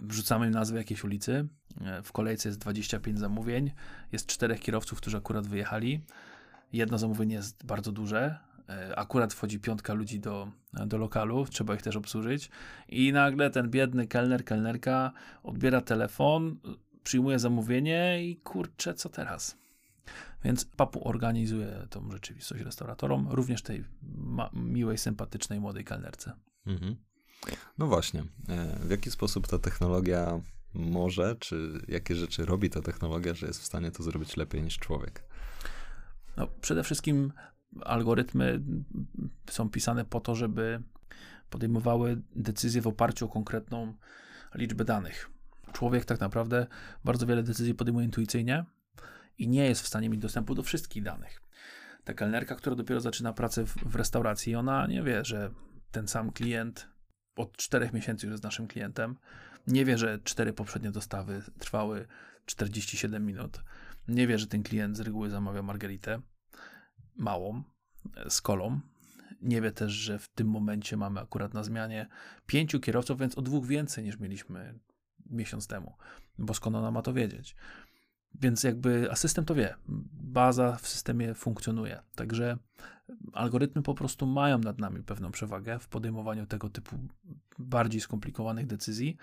[0.00, 1.48] Wrzucamy nazwę jakiejś ulicy.
[1.80, 3.70] E, W kolejce jest 25 zamówień.
[4.12, 6.00] Jest czterech kierowców, którzy akurat wyjechali.
[6.72, 8.38] Jedno zamówienie jest bardzo duże.
[8.68, 10.48] E, Akurat wchodzi piątka ludzi do,
[10.86, 12.50] do lokalu, trzeba ich też obsłużyć.
[12.88, 16.58] I nagle ten biedny kelner, kelnerka odbiera telefon,
[17.04, 19.58] przyjmuje zamówienie i kurczę, co teraz?
[20.44, 23.84] Więc Papu organizuje tą rzeczywistość restauratorom, również tej
[24.52, 26.32] miłej, sympatycznej, młodej kelnerce.
[26.66, 26.96] Mhm.
[27.78, 30.40] No właśnie, e, w jaki sposób ta technologia
[30.74, 34.78] może, czy jakie rzeczy robi ta technologia, że jest w stanie to zrobić lepiej niż
[34.78, 35.24] człowiek?
[36.36, 37.32] No, przede wszystkim
[37.80, 38.62] algorytmy
[39.50, 40.82] są pisane po to, żeby
[41.50, 43.94] podejmowały decyzje w oparciu o konkretną
[44.54, 45.30] liczbę danych.
[45.72, 46.66] Człowiek tak naprawdę
[47.04, 48.64] bardzo wiele decyzji podejmuje intuicyjnie
[49.38, 51.42] i nie jest w stanie mieć dostępu do wszystkich danych.
[52.04, 55.50] Ta kelnerka, która dopiero zaczyna pracę w, w restauracji, ona nie wie, że
[55.90, 56.91] ten sam klient
[57.36, 59.16] od czterech miesięcy już jest naszym klientem.
[59.66, 62.06] Nie wie, że cztery poprzednie dostawy trwały
[62.46, 63.60] 47 minut.
[64.08, 66.20] Nie wie, że ten klient z reguły zamawia margaritę
[67.16, 67.62] małą
[68.16, 68.80] e, z kolą.
[69.42, 72.08] Nie wie też, że w tym momencie mamy akurat na zmianie
[72.46, 74.78] pięciu kierowców, więc o dwóch więcej niż mieliśmy
[75.30, 75.96] miesiąc temu.
[76.38, 77.56] Bo skąd ona ma to wiedzieć?
[78.34, 79.74] Więc jakby asystent to wie.
[80.12, 82.02] Baza w systemie funkcjonuje.
[82.14, 82.58] Także
[83.32, 86.96] algorytmy po prostu mają nad nami pewną przewagę w podejmowaniu tego typu
[87.58, 89.16] bardziej skomplikowanych decyzji.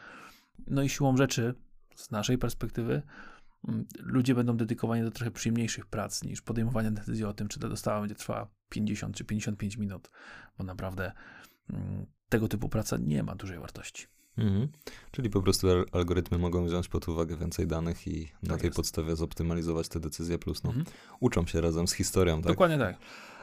[0.67, 1.53] No i siłą rzeczy,
[1.95, 3.01] z naszej perspektywy,
[3.67, 7.69] mm, ludzie będą dedykowani do trochę przyjemniejszych prac niż podejmowanie decyzji o tym, czy ta
[7.69, 10.09] dostawa będzie trwała 50 czy 55 minut,
[10.57, 11.11] bo naprawdę
[11.69, 14.07] mm, tego typu praca nie ma dużej wartości.
[14.37, 14.67] Mhm.
[15.11, 18.67] Czyli po prostu al- algorytmy mogą wziąć pod uwagę więcej danych i na Tak tej
[18.67, 18.75] jest.
[18.75, 20.85] podstawie zoptymalizować te decyzje, plus no, Mhm.
[21.19, 22.51] uczą się razem z historią, tak?
[22.51, 22.97] Dokładnie tak.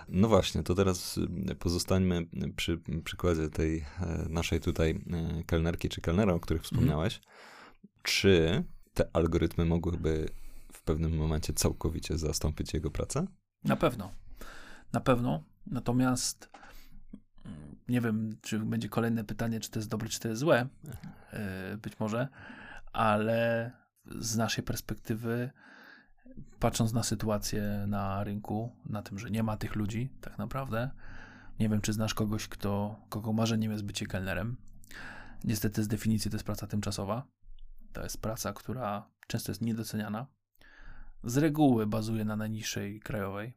[0.09, 1.19] No właśnie, to teraz
[1.51, 7.21] y, pozostańmy przy przykładzie tej e, naszej tutaj e, kelnerki czy kelnera, o których wspomniałeś.
[8.03, 8.65] Czy
[8.95, 10.29] te algorytmy mogłyby
[10.73, 13.27] w pewnym momencie całkowicie zastąpić jego pracę?
[13.65, 14.13] Na pewno.
[14.93, 15.45] na pewno.
[15.67, 16.51] Natomiast
[17.45, 20.69] mm, nie wiem, czy będzie kolejne pytanie, czy to jest dobre, czy to jest złe.
[21.73, 22.29] Yy, być może,
[22.93, 23.73] ale
[24.19, 25.51] z naszej perspektywy,
[26.59, 30.91] patrząc na sytuację na rynku, na tym, że nie ma tych ludzi, tak naprawdę,
[31.61, 34.57] nie wiem, czy znasz kogoś, kto, kogo marzeniem jest bycie kelnerem.
[35.45, 37.27] Niestety z definicji to jest praca tymczasowa.
[37.93, 40.27] To jest praca, która często jest niedoceniana.
[41.25, 43.57] Z reguły bazuje na najniższej krajowej.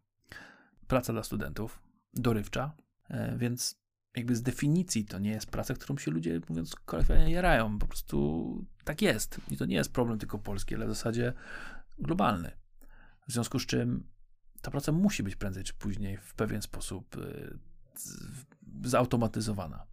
[0.88, 1.82] Praca dla studentów,
[2.14, 2.76] dorywcza,
[3.10, 3.80] e, więc
[4.16, 7.80] jakby z definicji to nie jest praca, którą się ludzie, mówiąc kolokwialnie, jarają.
[7.80, 9.42] Po prostu tak jest.
[9.52, 11.34] I to nie jest problem tylko polski, ale w zasadzie
[12.00, 12.59] globalny.
[13.30, 14.04] W związku z czym
[14.62, 17.58] ta praca musi być prędzej czy później w pewien sposób e,
[18.84, 19.86] zautomatyzowana.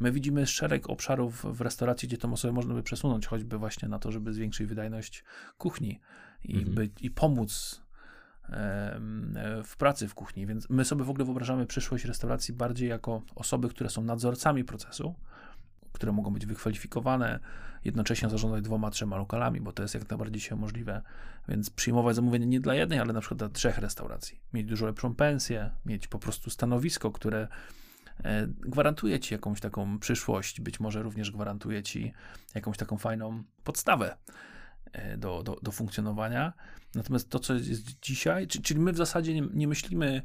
[0.00, 3.98] My widzimy szereg obszarów w restauracji, gdzie tą osobę można by przesunąć, choćby właśnie na
[3.98, 5.24] to, żeby zwiększyć wydajność
[5.58, 6.00] kuchni
[6.44, 6.74] i, mhm.
[6.74, 7.82] by, i pomóc
[9.64, 10.46] w pracy w kuchni.
[10.46, 15.14] Więc my sobie w ogóle wyobrażamy przyszłość restauracji bardziej jako osoby, które są nadzorcami procesu,
[15.94, 17.40] które mogą być wykwalifikowane,
[17.84, 21.02] jednocześnie zarządzać dwoma, trzema lokalami, bo to jest jak najbardziej się możliwe.
[21.48, 24.40] Więc przyjmować zamówienie nie dla jednej, ale na przykład dla trzech restauracji.
[24.52, 27.48] Mieć dużo lepszą pensję, mieć po prostu stanowisko, które
[28.24, 32.12] e, gwarantuje ci jakąś taką przyszłość, być może również gwarantuje ci
[32.54, 34.16] jakąś taką fajną podstawę
[34.92, 36.52] e, do, do, do funkcjonowania.
[36.94, 40.22] Natomiast to, co jest dzisiaj, czyli my w zasadzie nie, nie myślimy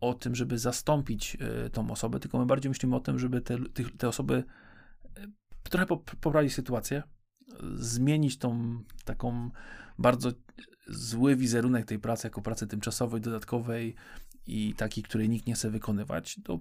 [0.00, 3.58] o tym, żeby zastąpić e, tą osobę, tylko my bardziej myślimy o tym, żeby te,
[3.98, 4.44] te osoby
[5.62, 5.86] trochę
[6.20, 7.02] poprawić sytuację,
[7.74, 9.50] zmienić tą taką
[9.98, 10.32] bardzo
[10.86, 13.94] zły wizerunek tej pracy jako pracy tymczasowej, dodatkowej
[14.46, 16.60] i takiej, której nikt nie chce wykonywać, to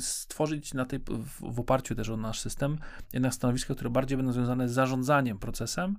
[0.00, 2.78] stworzyć na tej, w, oparciu też o nasz system
[3.12, 5.96] jednak stanowiska, które bardziej będą związane z zarządzaniem procesem,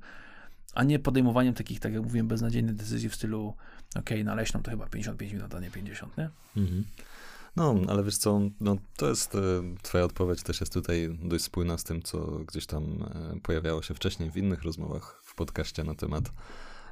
[0.74, 3.56] a nie podejmowaniem takich, tak jak mówiłem, beznadziejnych decyzji w stylu
[3.96, 6.30] ok, na leśną to chyba 55 minut, a nie 50, nie?
[6.58, 6.84] Mhm.
[7.58, 9.40] No, ale wiesz co, no, to jest, e,
[9.82, 13.94] twoja odpowiedź też jest tutaj dość spójna z tym, co gdzieś tam e, pojawiało się
[13.94, 16.24] wcześniej w innych rozmowach w podcaście na temat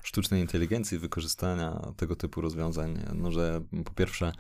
[0.04, 4.32] sztucznej inteligencji, wykorzystania tego typu rozwiązań, no że po pierwsze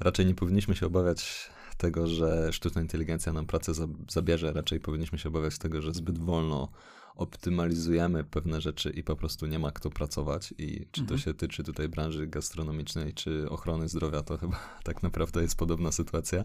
[0.00, 3.72] raczej nie powinniśmy się obawiać tego, że sztuczna inteligencja nam pracę
[4.08, 6.68] zabierze, raczej powinniśmy się obawiać tego, że zbyt wolno
[7.16, 10.54] optymalizujemy pewne rzeczy i po prostu nie ma kto pracować.
[10.58, 11.06] I czy mhm.
[11.06, 15.92] to się tyczy tutaj branży gastronomicznej, czy ochrony zdrowia, to chyba tak naprawdę jest podobna
[15.92, 16.44] sytuacja.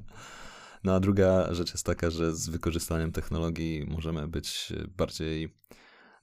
[0.83, 5.53] No a druga rzecz jest taka, że z wykorzystaniem technologii możemy być bardziej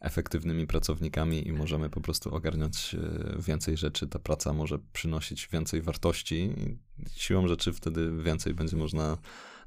[0.00, 4.06] efektywnymi pracownikami i możemy po prostu ogarniać e, więcej rzeczy.
[4.06, 6.78] Ta praca może przynosić więcej wartości i
[7.10, 9.18] siłą rzeczy wtedy więcej będzie można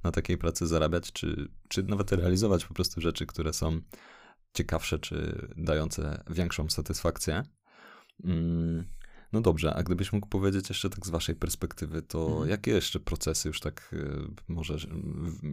[0.04, 3.82] na takiej pracy zarabiać, czy, czy nawet realizować po prostu rzeczy, które są
[4.54, 7.44] ciekawsze, czy dające większą satysfakcję.
[8.24, 8.86] Mm,
[9.34, 12.50] no dobrze, a gdybyś mógł powiedzieć jeszcze tak z waszej perspektywy, to mhm.
[12.50, 14.78] jakie jeszcze procesy już tak y, może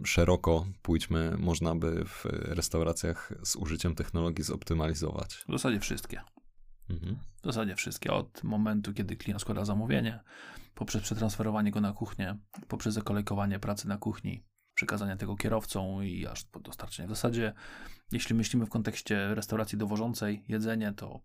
[0.05, 5.35] szeroko pójdźmy, można by w restauracjach z użyciem technologii zoptymalizować?
[5.35, 6.21] W zasadzie wszystkie.
[6.89, 7.17] Mhm.
[7.41, 8.11] W zasadzie wszystkie.
[8.13, 10.23] Od momentu, kiedy klient składa zamówienie,
[10.75, 12.37] poprzez przetransferowanie go na kuchnię,
[12.67, 17.07] poprzez zakolejkowanie pracy na kuchni, przekazanie tego kierowcom i aż po dostarczenie.
[17.07, 17.53] W zasadzie,
[18.11, 21.21] jeśli myślimy w kontekście restauracji dowożącej jedzenie, to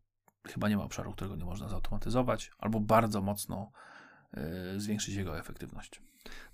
[0.49, 3.71] chyba nie ma obszaru, którego nie można zautomatyzować albo bardzo mocno
[4.77, 6.03] y, zwiększyć jego efektywność.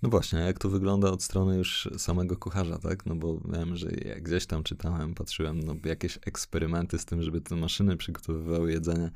[0.01, 3.05] No właśnie, jak to wygląda od strony już samego kucharza, tak?
[3.05, 7.41] No bo wiem, że jak gdzieś tam czytałem, patrzyłem, no jakieś eksperymenty z tym, żeby
[7.41, 9.11] te maszyny przygotowywały jedzenie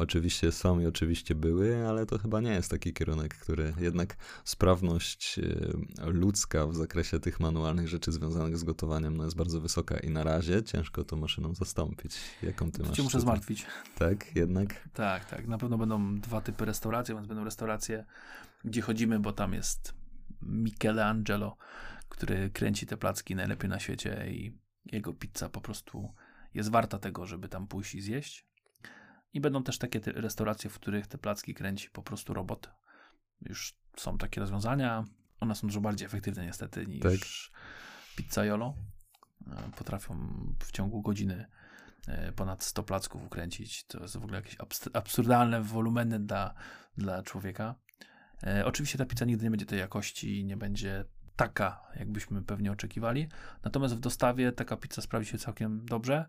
[0.00, 5.38] oczywiście są i oczywiście były, ale to chyba nie jest taki kierunek, który jednak sprawność
[5.38, 10.10] e, ludzka w zakresie tych manualnych rzeczy związanych z gotowaniem no jest bardzo wysoka i
[10.10, 12.16] na razie ciężko to maszyną zastąpić.
[12.42, 12.96] Jaką ty to masz?
[12.96, 13.66] Cię muszę zmartwić.
[13.98, 14.88] Tak, jednak?
[14.92, 15.46] Tak, tak.
[15.46, 18.04] Na pewno będą dwa typy restauracji, więc będą restauracje,
[18.64, 19.94] gdzie chodzimy, bo tam jest
[20.42, 21.56] Michelangelo,
[22.08, 24.58] który kręci te placki najlepiej na świecie i
[24.92, 26.14] jego pizza po prostu
[26.54, 28.49] jest warta tego, żeby tam pójść i zjeść.
[29.32, 32.70] I będą też takie restauracje, w których te placki kręci po prostu robot.
[33.40, 35.04] Już są takie rozwiązania.
[35.40, 37.60] One są dużo bardziej efektywne niestety niż tak.
[38.16, 38.74] pizzaiolo.
[39.46, 40.16] E, potrafią
[40.58, 41.46] w ciągu godziny
[42.08, 43.84] e, ponad 100 placków ukręcić.
[43.84, 44.56] To jest w ogóle jakieś
[44.92, 46.54] absurdalne wolumeny dla,
[46.96, 47.74] dla człowieka.
[48.42, 51.04] E, oczywiście ta pizza nigdy nie będzie tej jakości, nie będzie
[51.36, 53.28] taka, jakbyśmy pewnie oczekiwali.
[53.64, 56.26] Natomiast w dostawie taka pizza sprawi się całkiem dobrze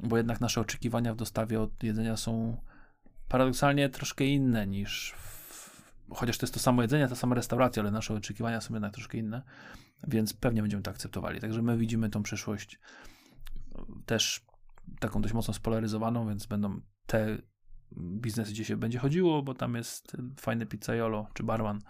[0.00, 2.60] bo jednak nasze oczekiwania w dostawie od jedzenia są
[3.28, 7.90] paradoksalnie troszkę inne niż w, chociaż to jest to samo jedzenie, ta sama restauracja, ale
[7.90, 9.42] nasze oczekiwania są jednak troszkę inne,
[10.08, 11.40] więc pewnie będziemy to akceptowali.
[11.40, 12.80] Także my widzimy tą przyszłość
[14.06, 14.46] też
[15.00, 17.38] taką dość mocno spolaryzowaną, więc będą te
[17.96, 21.80] biznes, gdzie się będzie chodziło, bo tam jest fajny pizzaiolo czy barman,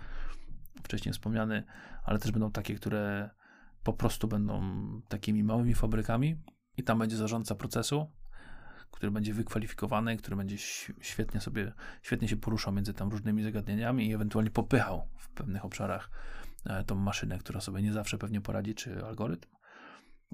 [0.83, 1.65] wcześniej wspomniany,
[2.05, 3.31] ale też będą takie, które
[3.83, 4.63] po prostu będą
[5.09, 6.43] takimi małymi fabrykami
[6.79, 8.11] i tam będzie zarządca procesu,
[8.91, 10.59] który będzie wykwalifikowany, który będzie
[11.01, 11.73] świetnie sobie,
[12.03, 16.11] świetnie się poruszał między tam różnymi zagadnieniami i ewentualnie popychał w pewnych obszarach
[16.67, 19.49] e, tą maszynę, która sobie nie zawsze pewnie poradzi, czy algorytm.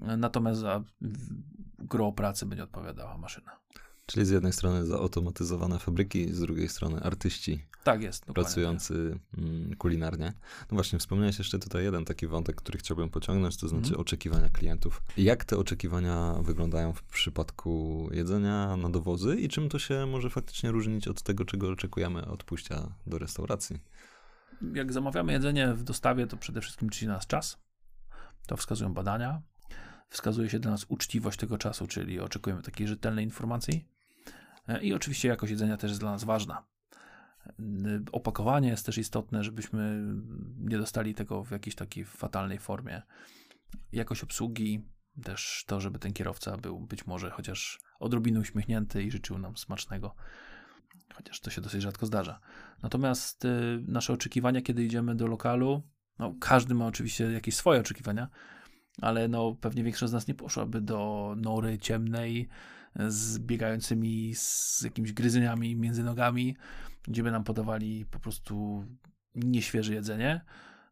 [0.02, 0.84] E, natomiast za
[1.78, 3.58] gro pracy będzie odpowiadała maszyna.
[4.06, 7.64] Czyli z jednej strony zautomatyzowane fabryki, z drugiej strony artyści.
[7.84, 8.24] Tak jest.
[8.24, 9.78] Pracujący tak.
[9.78, 10.32] kulinarnie.
[10.70, 14.00] No właśnie, wspomniałeś jeszcze tutaj jeden taki wątek, który chciałbym pociągnąć, to znaczy mm.
[14.00, 15.02] oczekiwania klientów.
[15.16, 20.70] Jak te oczekiwania wyglądają w przypadku jedzenia na dowozy i czym to się może faktycznie
[20.70, 23.80] różnić od tego, czego oczekujemy od pójścia do restauracji?
[24.74, 27.58] Jak zamawiamy jedzenie w dostawie, to przede wszystkim liczy nas czas.
[28.46, 29.42] To wskazują badania.
[30.08, 33.93] Wskazuje się dla nas uczciwość tego czasu, czyli oczekujemy takiej rzetelnej informacji.
[34.68, 36.64] E, I oczywiście jakość jedzenia też jest dla nas ważna.
[37.46, 37.52] E,
[38.12, 40.02] opakowanie jest też istotne, żebyśmy
[40.58, 43.02] nie dostali tego w jakiejś takiej fatalnej formie.
[43.92, 44.84] Jakość obsługi,
[45.22, 50.14] też to, żeby ten kierowca był być może chociaż odrobinę uśmiechnięty i życzył nam smacznego.
[51.14, 52.40] Chociaż to się dosyć rzadko zdarza.
[52.82, 55.82] Natomiast y, nasze oczekiwania, kiedy idziemy do lokalu,
[56.18, 58.28] no każdy ma oczywiście jakieś swoje oczekiwania,
[59.02, 62.48] ale no pewnie większość z nas nie poszłaby do nory ciemnej,
[63.08, 66.56] z biegającymi z jakimiś gryzeniami między nogami,
[67.02, 68.84] gdzie by nam podawali po prostu
[69.34, 70.40] nieświeże jedzenie,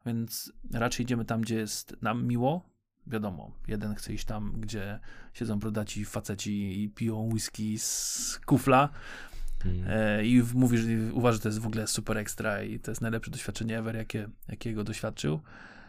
[0.06, 2.72] więc raczej idziemy tam, gdzie jest nam miło.
[3.06, 5.00] Wiadomo, jeden chce iść tam, gdzie
[5.32, 8.88] siedzą brodaci faceci i piją whisky z kufla,
[9.62, 9.84] Hmm.
[9.88, 13.00] E, I mówi, że uważa, że to jest w ogóle super ekstra i to jest
[13.00, 15.40] najlepsze doświadczenie ever, jakie, jakiego doświadczył.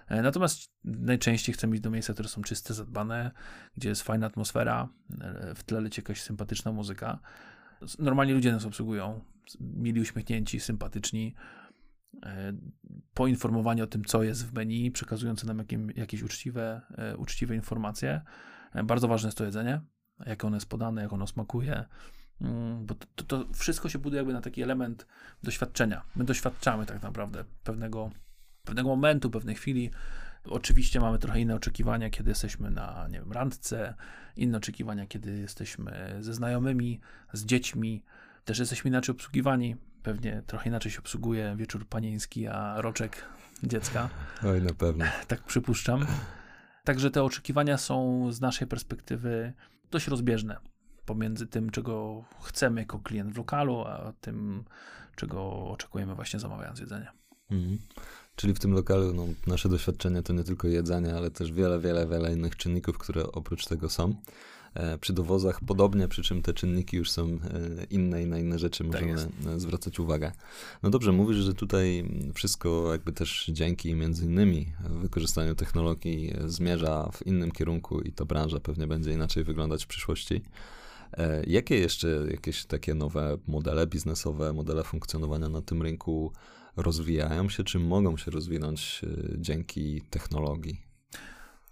[0.08, 3.32] E, natomiast najczęściej chcemy iść do miejsca, które są czyste, zadbane,
[3.78, 4.90] gdzie jest fajna atmosfera,
[5.22, 7.20] e, w tle leci jakaś sympatyczna muzyka.
[8.00, 9.22] Normalnie ludzie nas obsługują,
[9.60, 11.36] mili uśmiechnięci, sympatyczni,
[12.26, 12.54] e,
[13.14, 16.82] poinformowani o tym, co jest w menu, przekazujący nam jakim, jakieś uczciwe,
[17.18, 18.22] uczciwe informacje.
[18.84, 19.82] Bardzo ważne jest to jedzenie,
[20.26, 21.86] jak ono jest podane, jak ono smakuje,
[22.42, 25.08] mm, bo to, to, to wszystko się buduje jakby na taki element
[25.44, 26.02] doświadczenia.
[26.16, 28.12] My doświadczamy tak naprawdę pewnego
[28.66, 29.92] pewnego momentu, pewnej chwili.
[30.46, 33.94] Oczywiście mamy trochę inne oczekiwania, kiedy jesteśmy na, nie wiem, randce,
[34.36, 37.00] inne oczekiwania, kiedy jesteśmy ze znajomymi,
[37.34, 38.04] z dziećmi.
[38.46, 39.76] Też jesteśmy inaczej obsługiwani.
[40.04, 43.26] Pewnie trochę inaczej się obsługuje wieczór panieński, a roczek
[43.64, 44.10] dziecka.
[44.44, 45.06] Oj, na pewno.
[45.28, 46.06] Tak przypuszczam.
[46.84, 49.54] Także te oczekiwania są z naszej perspektywy
[49.92, 50.58] dość rozbieżne
[51.06, 54.64] pomiędzy tym, czego chcemy jako klient w lokalu, a tym,
[55.16, 57.12] czego oczekujemy właśnie zamawiając jedzenie.
[57.52, 57.78] Mhm.
[58.36, 62.08] Czyli w tym lokalu no, nasze doświadczenie to nie tylko jedzenie, ale też wiele, wiele,
[62.08, 64.16] wiele innych czynników, które oprócz tego są.
[64.74, 67.38] E, przy dowozach podobnie, przy czym te czynniki już są e,
[67.90, 70.32] inne i na inne rzeczy tak możemy tak zwracać uwagę.
[70.84, 77.28] No dobrze, mówisz, że tutaj wszystko jakby też dzięki między innymi wykorzystaniu technologii zmierza w
[77.28, 80.42] innym kierunku i ta branża pewnie będzie inaczej wyglądać w przyszłości.
[81.48, 86.32] Jakie jeszcze jakieś takie nowe modele biznesowe, modele funkcjonowania na tym rynku
[86.76, 89.08] rozwijają się, czy mogą się rozwinąć e,
[89.38, 90.82] dzięki technologii?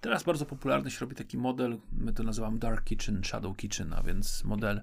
[0.02, 4.04] Teraz bardzo popularny się robi taki model, my to nazywamy Dark Kitchen, Shadow Kitchen, a
[4.04, 4.82] więc model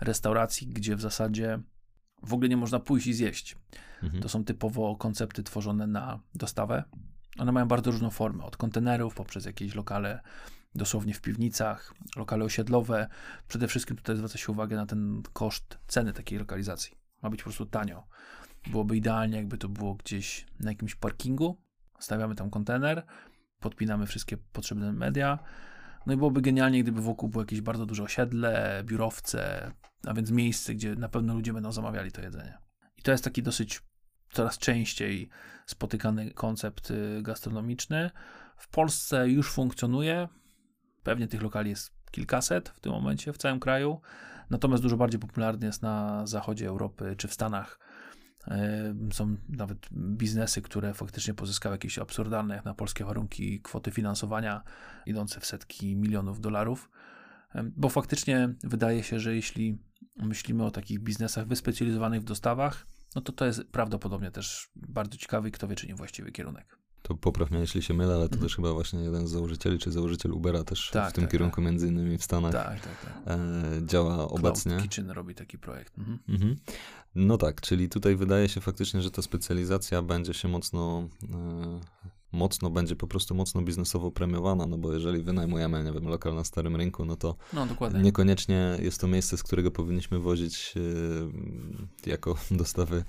[0.00, 1.60] restauracji, gdzie w zasadzie
[2.22, 3.56] w ogóle nie można pójść i zjeść.
[4.02, 4.22] Mhm.
[4.22, 6.84] To są typowo koncepty tworzone na dostawę.
[7.38, 10.20] One mają bardzo różną formę, od kontenerów poprzez jakieś lokale
[10.74, 13.08] dosłownie w piwnicach, lokale osiedlowe.
[13.48, 16.94] Przede wszystkim tutaj zwraca się uwagę na ten koszt ceny takiej lokalizacji.
[17.22, 18.06] Ma być po prostu tanio.
[18.66, 21.56] Byłoby idealnie, jakby to było gdzieś na jakimś parkingu.
[21.98, 23.06] Stawiamy tam kontener,
[23.60, 25.38] podpinamy wszystkie potrzebne media.
[26.06, 29.72] No i byłoby genialnie, gdyby wokół było jakieś bardzo duże osiedle, biurowce,
[30.06, 32.58] a więc miejsce, gdzie na pewno ludzie będą zamawiali to jedzenie.
[32.96, 33.82] I to jest taki dosyć
[34.32, 35.28] coraz częściej
[35.66, 38.10] spotykany koncept y, gastronomiczny.
[38.56, 40.28] W Polsce już funkcjonuje.
[41.02, 44.00] Pewnie tych lokali jest kilkaset w tym momencie w całym kraju.
[44.50, 47.78] Natomiast dużo bardziej popularny jest na zachodzie Europy czy w Stanach
[49.12, 54.62] są nawet biznesy, które faktycznie pozyskały jakieś absurdalne, jak na polskie warunki, kwoty finansowania
[55.06, 56.90] idące w setki milionów dolarów.
[57.76, 59.78] Bo faktycznie wydaje się, że jeśli
[60.16, 65.48] myślimy o takich biznesach wyspecjalizowanych w dostawach, no to to jest prawdopodobnie też bardzo ciekawy
[65.48, 68.34] i kto wie, czy nie właściwy kierunek to popraw mnie, jeśli się mylę, ale to
[68.34, 68.42] mm.
[68.42, 71.56] też chyba właśnie jeden z założycieli, czy założyciel Ubera też tak, w tym tak, kierunku,
[71.56, 71.64] tak.
[71.64, 73.38] między innymi w Stanach, tak, tak, tak.
[73.38, 74.76] e, działa Cloud obecnie.
[74.76, 75.98] Kitchen robi taki projekt.
[75.98, 76.18] Mhm.
[76.28, 76.56] Mhm.
[77.14, 81.80] No tak, czyli tutaj wydaje się faktycznie, że ta specjalizacja będzie się mocno e,
[82.32, 86.44] mocno będzie po prostu mocno biznesowo premiowana, no bo jeżeli wynajmujemy, nie wiem, lokal na
[86.44, 87.66] starym rynku, no to No,
[88.02, 90.74] niekoniecznie jest to miejsce, z którego powinniśmy wozić
[92.06, 93.04] e, jako dostawy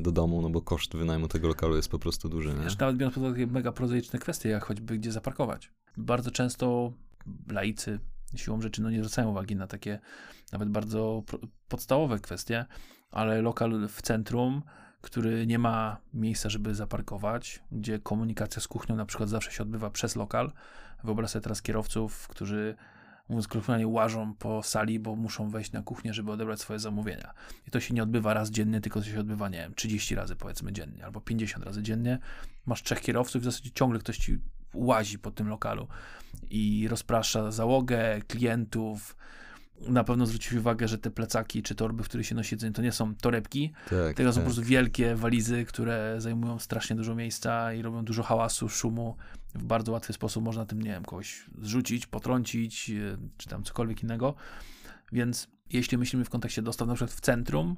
[0.00, 2.66] do domu, no bo koszt wynajmu tego lokalu jest po prostu duży, nie?
[2.80, 5.72] Nawet biorąc pod uwagę mega prozaiczne kwestie, jak choćby gdzie zaparkować.
[5.96, 6.92] Bardzo często
[7.50, 8.00] laicy
[8.36, 9.98] siłą rzeczy no nie zwracają uwagi na takie
[10.52, 11.22] nawet bardzo
[11.68, 12.64] podstawowe kwestie,
[13.10, 14.62] ale lokal w centrum,
[15.00, 19.90] który nie ma miejsca, żeby zaparkować, gdzie komunikacja z kuchnią na przykład zawsze się odbywa
[19.90, 20.52] przez lokal.
[21.04, 22.76] Wyobraź sobie teraz kierowców, którzy
[23.28, 27.32] mówiąc kolokwialnie łażą po sali, bo muszą wejść na kuchnię, żeby odebrać swoje zamówienia.
[27.66, 30.36] I to się nie odbywa raz dziennie, tylko to się odbywa, nie wiem, 30 razy
[30.36, 32.18] powiedzmy dziennie, albo 50 razy dziennie.
[32.66, 34.38] Masz trzech kierowców i w zasadzie ciągle ktoś ci
[34.74, 35.88] łazi po tym lokalu
[36.50, 39.16] i rozprasza załogę, klientów.
[39.88, 42.82] Na pewno zwrócić uwagę, że te plecaki czy torby, w których się nosi jedzenie, to
[42.82, 44.44] nie są torebki, Tak, tylko są tak.
[44.44, 49.16] po prostu wielkie walizy, które zajmują strasznie dużo miejsca i robią dużo hałasu, szumu.
[49.54, 54.02] W bardzo łatwy sposób można tym, nie wiem, kogoś zrzucić, potrącić, e, czy tam cokolwiek
[54.02, 54.34] innego.
[55.12, 57.76] Więc jeśli myślimy w kontekście dostaw na przykład w centrum,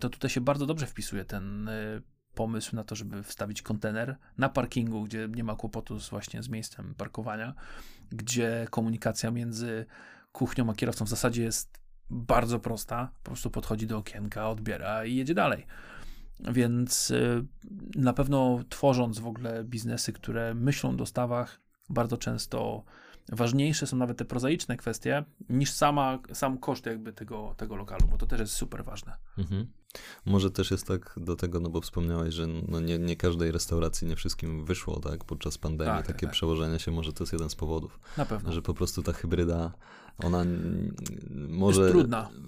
[0.00, 2.02] to tutaj się bardzo dobrze wpisuje ten y,
[2.34, 6.48] pomysł na to, żeby wstawić kontener na parkingu, gdzie nie ma kłopotu z, właśnie z
[6.48, 7.54] miejscem parkowania,
[8.10, 9.86] gdzie komunikacja między
[10.32, 11.78] kuchnią a kierowcą w zasadzie jest
[12.10, 13.10] bardzo prosta.
[13.22, 15.66] Po prostu podchodzi do okienka, odbiera i jedzie dalej.
[16.40, 17.44] Więc y,
[17.94, 22.84] na pewno tworząc w ogóle biznesy, które myślą o dostawach, bardzo często
[23.32, 28.18] ważniejsze są nawet te prozaiczne kwestie niż sama, sam koszt jakby tego, tego lokalu, bo
[28.18, 29.12] to też jest super ważne.
[29.38, 29.66] Mhm.
[30.26, 34.06] Może też jest tak do tego, no bo wspomniałeś, że no nie, nie każdej restauracji,
[34.08, 36.32] nie wszystkim wyszło, tak, podczas pandemii, Tak, tak, takie tak.
[36.32, 38.52] przełożenie się, może to jest jeden z powodów, Na pewno.
[38.52, 39.72] że po prostu ta hybryda,
[40.18, 40.44] ona
[41.48, 41.92] może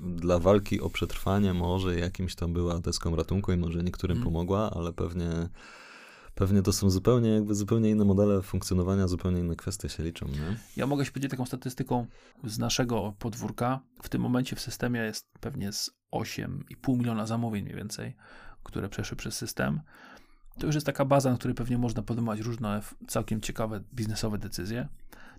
[0.03, 4.33] dla walki o przetrwanie może jakimś tam była deską ratunku i może niektórym Mhm.
[4.33, 5.31] pomogła, ale pewnie
[6.37, 10.57] pewnie to są zupełnie jakby zupełnie inne modele funkcjonowania, zupełnie inne kwestie się liczą, nie?
[10.77, 12.07] Ja mogę się podzielić taką statystyką
[12.45, 13.81] z naszego podwórka.
[14.03, 18.17] W tym momencie w systemie jest pewnie z 8,5 miliona zamówień mniej więcej,
[18.63, 19.81] które przeszły przez system.
[20.59, 24.89] To już jest taka baza, na której pewnie można podejmować różne całkiem ciekawe biznesowe decyzje.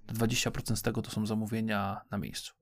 [0.06, 2.54] To 20% z tego to są zamówienia na miejscu.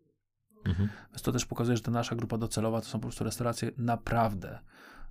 [0.66, 0.90] Mhm.
[1.10, 4.60] Więc to też pokazuje, że ta nasza grupa docelowa to są po prostu restauracje naprawdę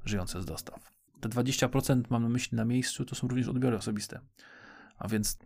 [0.05, 0.94] żyjące z dostaw.
[1.25, 4.21] Te 20% mam na myśli na miejscu, to są również odbiory osobiste.
[4.99, 5.39] A więc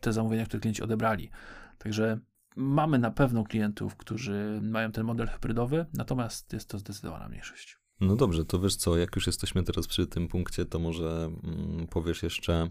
[0.00, 1.30] te zamówienia, które klienci odebrali.
[1.78, 2.18] Także
[2.56, 7.78] mamy na pewno klientów, którzy mają ten model hybrydowy, natomiast jest to zdecydowana mniejszość.
[8.00, 11.86] No dobrze, to wiesz co, jak już jesteśmy teraz przy tym punkcie, to może mm,
[11.86, 12.70] powiesz jeszcze,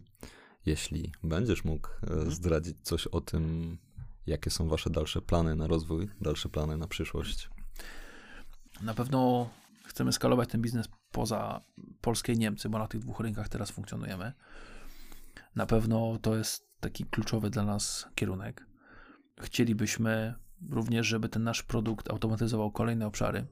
[0.65, 3.77] jeśli będziesz mógł e, zdradzić coś o tym,
[4.27, 7.49] jakie są wasze dalsze plany na rozwój, dalsze plany na przyszłość.
[8.81, 9.49] Na pewno
[9.89, 11.61] chcemy skalować ten biznes poza
[12.01, 14.33] Polskę i Niemcy, bo na tych dwóch rynkach teraz funkcjonujemy.
[15.55, 18.65] Na pewno to jest taki kluczowy dla nas kierunek.
[19.41, 20.35] Chcielibyśmy
[20.69, 23.45] również, żeby ten nasz produkt automatyzował kolejne obszary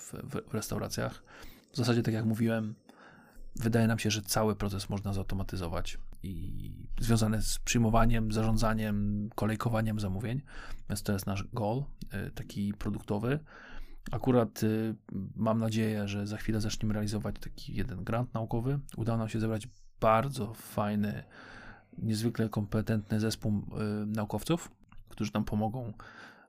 [0.00, 1.24] w, w, restauracjach.
[1.72, 2.74] W zasadzie, tak jak mówiłem,
[3.56, 10.42] wydaje nam się, że cały proces można zautomatyzować i związane z przyjmowaniem, zarządzaniem, kolejkowaniem zamówień.
[10.88, 11.84] Więc to jest nasz goal,
[12.26, 13.38] y, taki produktowy.
[14.12, 14.94] Akurat y,
[15.36, 18.78] mam nadzieję, że za chwilę zaczniemy realizować taki jeden grant naukowy.
[18.96, 19.68] Udało nam się zebrać
[20.00, 21.24] bardzo fajny,
[21.98, 24.70] niezwykle kompetentny zespół y, naukowców,
[25.08, 25.92] którzy nam pomogą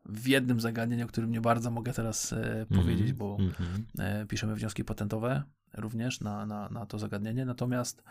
[0.05, 3.85] w jednym zagadnieniu, o którym nie bardzo mogę teraz e, powiedzieć, bo Mhm.
[3.99, 5.43] e, piszemy wnioski patentowe
[5.73, 7.45] również na, na, na to zagadnienie.
[7.45, 8.03] Natomiast,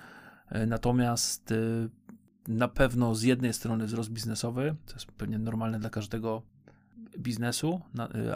[0.49, 1.55] e, natomiast e,
[2.49, 6.43] na pewno z jednej strony wzrost biznesowy, to jest pewnie normalne dla każdego
[7.19, 7.81] biznesu,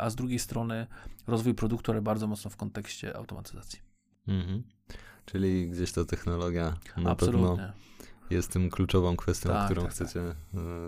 [0.01, 0.87] a z drugiej strony
[1.27, 3.79] rozwój produktu, ale bardzo mocno w kontekście automatyzacji.
[4.29, 4.63] Mhm.
[5.25, 6.65] Czyli gdzieś ta technologia
[6.97, 7.73] na pewno Absolutnie.
[8.31, 10.35] jest tym kluczową kwestią, Tak, którą tak, chcecie e,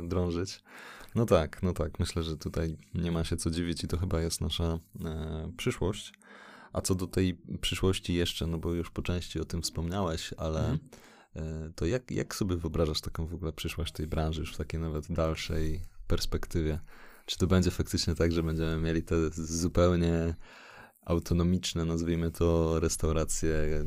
[0.09, 0.63] drążyć.
[1.15, 2.01] No tak, no tak.
[2.01, 6.13] Myślę, że tutaj nie ma się co dziwić i to chyba jest nasza e, przyszłość.
[6.73, 10.61] A co do tej przyszłości jeszcze, no bo już po części o tym wspomniałeś, ale
[10.61, 10.79] Mhm.
[11.37, 14.81] e, to jak, jak sobie wyobrażasz taką w ogóle przyszłość tej branży już w takiej
[14.81, 16.79] nawet dalszej perspektywie?
[17.31, 20.35] Czy to będzie faktycznie tak, że będziemy mieli te zupełnie
[21.05, 23.85] autonomiczne, nazwijmy to, restauracje,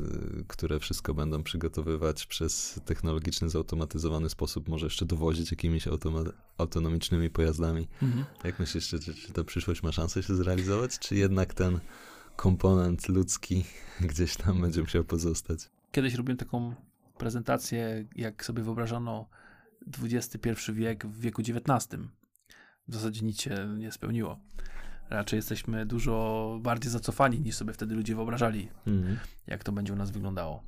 [0.47, 5.85] które wszystko będą przygotowywać przez technologiczny, zautomatyzowany sposób, może jeszcze dowozić jakimiś
[6.57, 7.87] autonomicznymi pojazdami.
[8.01, 8.25] Mhm.
[8.43, 11.79] Jak myślisz, czy, czy, czy ta przyszłość ma szansę się zrealizować, czy jednak ten
[12.35, 13.63] komponent ludzki
[14.11, 15.59] gdzieś tam będzie musiał pozostać?
[15.91, 16.75] Kiedyś robiłem taką
[17.17, 19.29] prezentację, jak sobie wyobrażano
[20.03, 21.87] XXI wiek w wieku XIX.
[22.87, 24.39] W zasadzie nic się nie spełniło.
[25.09, 29.17] Raczej jesteśmy dużo bardziej zacofani niż sobie wtedy ludzie wyobrażali, Mhm.
[29.47, 30.63] jak to będzie u nas wyglądało.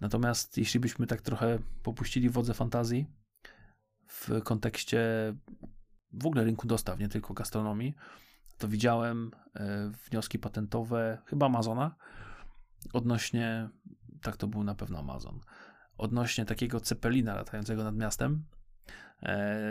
[0.00, 3.06] Natomiast jeśli byśmy tak trochę popuścili wodze fantazji
[4.06, 5.00] w kontekście
[6.12, 7.94] w ogóle rynku dostaw, nie tylko gastronomii,
[8.58, 11.96] to widziałem e, wnioski patentowe chyba Amazona
[12.92, 13.68] odnośnie,
[14.22, 15.40] tak to był na pewno Amazon,
[15.98, 18.44] odnośnie takiego cepelina latającego nad miastem,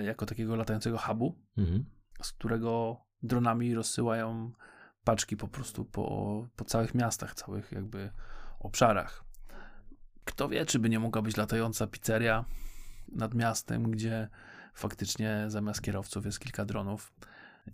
[0.03, 1.85] jako takiego latającego hubu, Mhm.
[2.21, 4.51] z którego dronami rozsyłają
[5.03, 8.11] paczki po prostu po, po całych miastach, całych jakby
[8.59, 9.23] obszarach.
[10.25, 12.45] Kto wie, czy by nie mogła być latająca pizzeria
[13.11, 14.29] nad miastem, gdzie
[14.73, 17.13] faktycznie zamiast kierowców jest kilka dronów.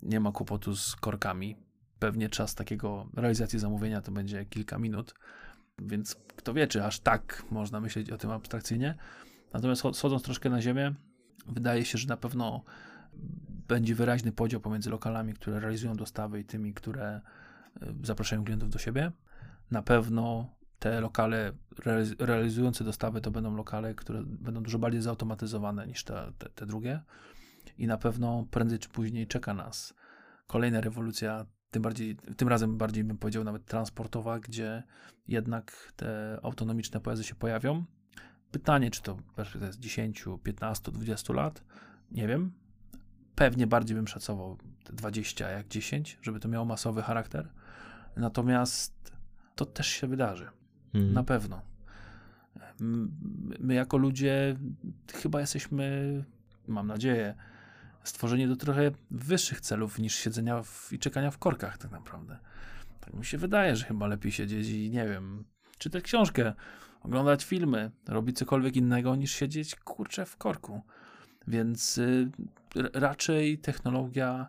[0.02, 1.56] Nie ma kłopotu z korkami.
[1.98, 5.14] Pewnie czas takiego realizacji zamówienia to będzie kilka minut,
[5.78, 8.94] więc kto wie, czy aż tak można myśleć o tym abstrakcyjnie.
[9.52, 10.94] Natomiast cho- schodząc troszkę na ziemię,
[11.46, 12.64] wydaje się, że na pewno
[13.68, 17.20] będzie wyraźny podział pomiędzy lokalami, które realizują dostawy i tymi, które
[17.82, 19.12] y, zapraszają klientów do siebie.
[19.70, 25.86] Na pewno te lokale realiz- realizujące dostawy to będą lokale, które będą dużo bardziej zautomatyzowane
[25.86, 27.00] niż te, te, te drugie.
[27.78, 29.94] I na pewno prędzej czy później czeka nas
[30.46, 34.82] kolejna rewolucja, tym, bardziej, tym razem bardziej bym powiedział nawet transportowa, gdzie
[35.28, 37.84] jednak te autonomiczne pojazdy się pojawią.
[38.52, 39.16] Pytanie, czy to
[39.60, 41.64] jest 10, 15, 20 lat,
[42.10, 42.52] nie wiem.
[43.34, 47.48] Pewnie bardziej bym szacował te 20 jak 10, żeby to miało masowy charakter.
[48.16, 49.12] Natomiast
[49.54, 50.48] to też się wydarzy.
[50.94, 51.14] Mhm.
[51.14, 51.62] Na pewno.
[53.60, 54.56] My jako ludzie
[55.14, 56.24] chyba jesteśmy,
[56.68, 57.34] mam nadzieję,
[58.04, 62.38] stworzeni do trochę wyższych celów niż siedzenia w, i czekania w korkach tak naprawdę.
[63.00, 65.44] Tak mi się wydaje, że chyba lepiej siedzieć i nie wiem,
[65.78, 66.54] czytać książkę,
[67.02, 70.82] oglądać filmy, robić cokolwiek innego niż siedzieć kurczę w korku.
[71.48, 72.30] Więc y,
[72.94, 74.48] raczej technologia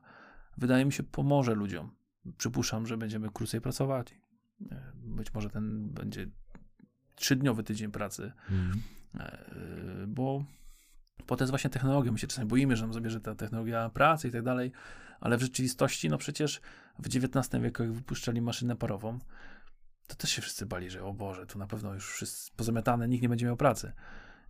[0.57, 1.91] wydaje mi się pomoże ludziom.
[2.37, 4.11] Przypuszczam, że będziemy krócej pracować.
[4.61, 6.27] Y, Być może ten będzie
[7.15, 8.81] trzydniowy tydzień pracy, Mhm.
[9.15, 10.43] e, bo
[11.27, 12.11] po to jest właśnie technologia.
[12.11, 14.71] My się czasami boimy, że nam zabierze ta technologia pracy i tak dalej,
[15.21, 16.61] ale w rzeczywistości, no przecież
[16.99, 19.19] w XIX wieku, jak wypuszczali maszynę parową,
[20.13, 23.21] to też się wszyscy bali, że o Boże, tu na pewno już wszyscy pozamiatane, nikt
[23.21, 23.91] nie będzie miał pracy.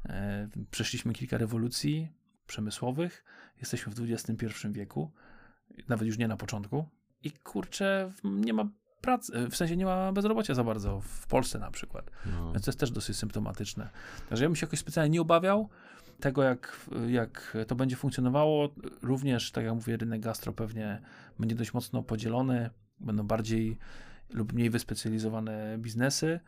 [0.05, 2.09] E, Przeszliśmy kilka rewolucji
[2.47, 3.23] przemysłowych,
[3.59, 5.11] jesteśmy w XXI wieku,
[5.87, 6.89] nawet już nie na początku
[7.23, 8.69] i kurczę, nie ma
[9.01, 12.11] pracy, w sensie nie ma bezrobocia za bardzo, w Polsce na przykład.
[12.25, 12.51] No.
[12.53, 13.89] Więc to jest też dosyć symptomatyczne.
[14.29, 15.69] Także ja bym się jakoś specjalnie nie obawiał
[16.19, 18.69] tego, jak, jak to będzie funkcjonowało.
[19.01, 21.01] Również, tak jak mówię, rynek gastro pewnie
[21.39, 22.69] będzie dość mocno podzielony.
[22.99, 23.77] Będą bardziej
[24.33, 26.39] lub mniej wyspecjalizowane biznesy,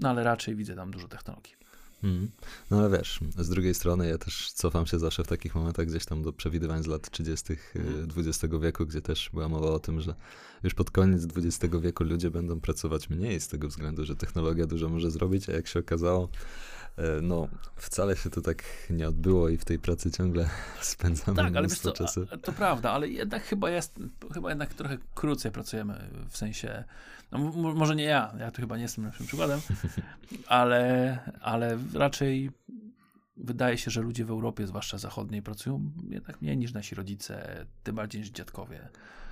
[0.00, 1.56] no ale raczej widzę tam dużo technologii.
[2.04, 2.30] Mhm.
[2.70, 6.04] No ale wiesz, z drugiej strony ja też cofam się zawsze w takich momentach gdzieś
[6.04, 7.52] tam do przewidywań z lat 30.
[7.52, 8.08] y, Mhm.
[8.16, 10.14] XX wieku, gdzie też była mowa o tym, że
[10.62, 14.88] już pod koniec XX wieku ludzie będą pracować mniej z tego względu, że technologia dużo
[14.88, 16.28] może zrobić, a jak się okazało,
[17.22, 20.48] no wcale się to tak nie odbyło i w tej pracy ciągle
[20.80, 22.26] spędzamy Tak, ale wiesz co, czasu.
[22.32, 23.98] a- to prawda, ale jednak chyba jest,
[24.34, 26.84] chyba jednak trochę krócej pracujemy, w sensie,
[27.32, 27.38] no
[27.74, 29.60] może nie ja, ja tu chyba nie jestem lepszym przykładem,
[30.46, 32.50] ale, ale raczej
[33.36, 37.94] wydaje się, że ludzie w Europie, zwłaszcza zachodniej, pracują jednak mniej niż nasi rodzice, tym
[37.96, 38.88] bardziej niż dziadkowie.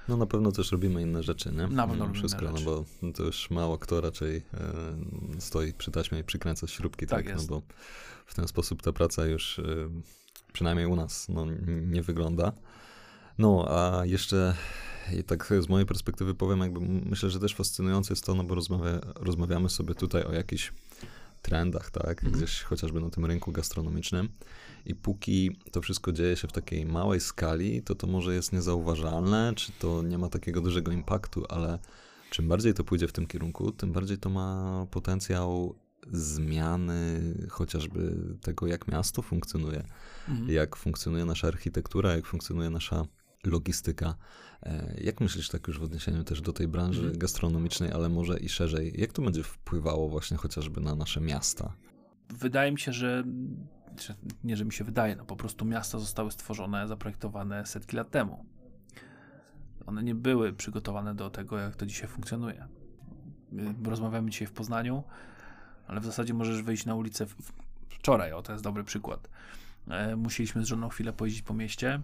[0.08, 1.66] No na pewno też robimy inne rzeczy, nie?
[1.66, 5.90] Na pewno robimy wszystko, inne no bo to już mało kto raczej e, stoi przy
[5.90, 7.36] taśmie i przykręca śrubki, Tak tak?
[7.36, 7.62] No bo
[8.26, 9.64] w ten sposób ta praca już, e,
[10.52, 12.52] przynajmniej u nas, no, nie wygląda.
[13.38, 14.54] No, a jeszcze
[15.18, 18.54] i tak z mojej perspektywy powiem, jakby myślę, że też fascynujące jest to, no bo
[18.54, 20.72] rozmawia, rozmawiamy sobie tutaj o jakichś
[21.42, 22.32] trendach, tak, Mhm.
[22.32, 24.28] gdzieś chociażby na tym rynku gastronomicznym
[24.86, 29.52] i póki to wszystko dzieje się w takiej małej skali, to to może jest niezauważalne,
[29.56, 31.78] czy to nie ma takiego dużego impaktu, ale
[32.30, 35.74] czym bardziej to pójdzie w tym kierunku, tym bardziej to ma potencjał
[36.12, 37.20] zmiany
[37.50, 39.84] chociażby tego, jak miasto funkcjonuje,
[40.28, 40.50] Mhm.
[40.50, 43.04] jak funkcjonuje nasza architektura, jak funkcjonuje nasza
[43.44, 44.14] logistyka.
[44.62, 47.18] E, Jak myślisz tak już w odniesieniu też do tej branży Mhm.
[47.18, 51.72] gastronomicznej, ale może i szerzej, jak to będzie wpływało właśnie chociażby na nasze miasta?
[52.38, 53.24] Wydaje mi się, że że-
[54.44, 58.44] nie, że mi się wydaje, no po prostu miasta zostały stworzone, zaprojektowane setki lat temu.
[59.86, 62.68] One nie były przygotowane do tego, jak to dzisiaj funkcjonuje.
[63.52, 65.02] My Rozmawiamy dzisiaj w Poznaniu,
[65.86, 67.26] ale w zasadzie możesz wyjść na ulicę
[67.88, 69.28] wczoraj, o to jest dobry przykład.
[69.88, 72.00] E, musieliśmy z żoną chwilę pojeździć po mieście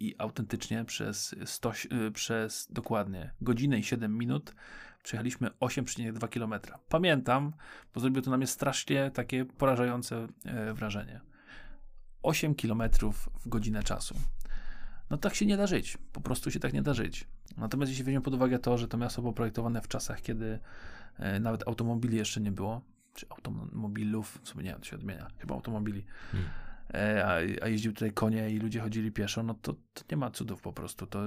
[0.00, 4.54] i autentycznie przez, 100, e, przez dokładnie godzinę i 7 minut
[5.02, 6.54] przejechaliśmy 8,2 km.
[6.88, 7.52] Pamiętam,
[7.94, 11.20] bo zrobiło to na mnie strasznie takie porażające e, wrażenie.
[12.22, 12.82] 8 km
[13.40, 14.14] w godzinę czasu.
[15.10, 15.98] No tak się nie da żyć.
[16.12, 17.28] Po prostu się tak nie da żyć.
[17.56, 20.58] Natomiast jeśli weźmiemy pod uwagę to, że to miasto było projektowane w czasach, kiedy
[21.18, 22.80] e, nawet automobili jeszcze nie było,
[23.14, 26.50] czy automobilów, w sumie nie wiem, to się odmienia, chyba automobili, Hmm.
[26.94, 30.30] E, a, a jeździł tutaj konie i ludzie chodzili pieszo, no to, to nie ma
[30.30, 31.06] cudów po prostu.
[31.06, 31.20] To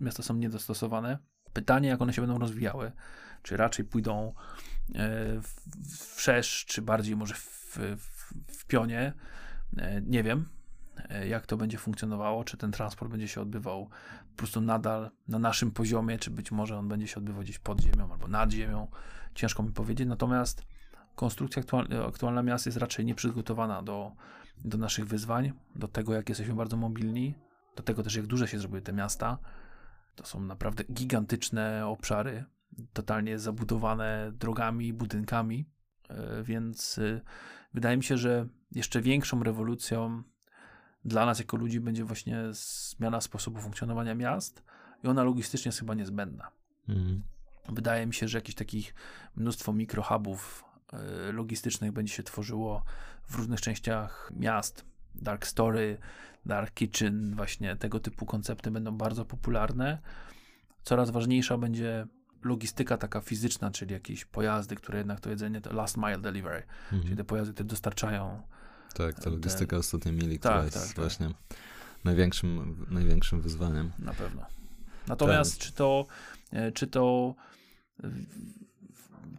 [0.00, 1.18] miasta są niedostosowane.
[1.52, 2.92] Pytanie, jak one się będą rozwijały.
[3.42, 4.34] Czy raczej pójdą
[4.94, 5.54] e, w,
[6.16, 9.12] wszerz, czy bardziej może w, w, w pionie.
[9.76, 10.48] E, nie wiem,
[11.28, 13.88] jak to będzie funkcjonowało, czy ten transport będzie się odbywał
[14.30, 17.80] po prostu nadal na naszym poziomie, czy być może on będzie się odbywał gdzieś pod
[17.80, 18.88] ziemią albo nad ziemią.
[19.34, 20.08] Ciężko mi powiedzieć.
[20.08, 20.66] Natomiast
[21.14, 24.12] konstrukcja aktualna, aktualna miast jest raczej nieprzygotowana do,
[24.64, 27.34] do naszych wyzwań, do tego, jak jesteśmy bardzo mobilni,
[27.76, 29.38] do tego też, jak duże się zrobiły te miasta.
[30.14, 32.44] To są naprawdę gigantyczne obszary,
[32.92, 35.70] totalnie zabudowane drogami, budynkami,
[36.08, 37.20] e, więc e,
[37.74, 40.22] wydaje mi się, że jeszcze większą rewolucją
[41.04, 44.62] dla nas jako ludzi będzie właśnie zmiana sposobu funkcjonowania miast
[45.04, 46.50] i ona logistycznie jest chyba niezbędna.
[46.88, 47.22] Mhm.
[47.68, 48.94] Wydaje mi się, że jakieś takich
[49.36, 50.64] mnóstwo mikrohubów
[51.32, 52.82] logistycznych będzie się tworzyło
[53.28, 54.84] w różnych częściach miast.
[55.14, 55.98] Dark Story,
[56.46, 59.98] Dark Kitchen, właśnie tego typu koncepty będą bardzo popularne.
[60.82, 62.06] Coraz ważniejsza będzie
[62.44, 67.00] logistyka taka fizyczna, czyli jakieś pojazdy, które jednak to jedzenie to last mile delivery, czyli
[67.00, 67.16] Mhm.
[67.16, 68.42] te pojazdy, które dostarczają
[68.94, 70.96] Tak, ta te- logistyka ostatniej mili, która Tak, jest tak, tak.
[70.96, 71.30] właśnie
[72.04, 73.92] największym, największym wyzwaniem.
[73.98, 74.42] Na pewno.
[75.06, 76.06] Natomiast czy to,
[76.52, 77.34] e, czy to,
[78.04, 78.10] e,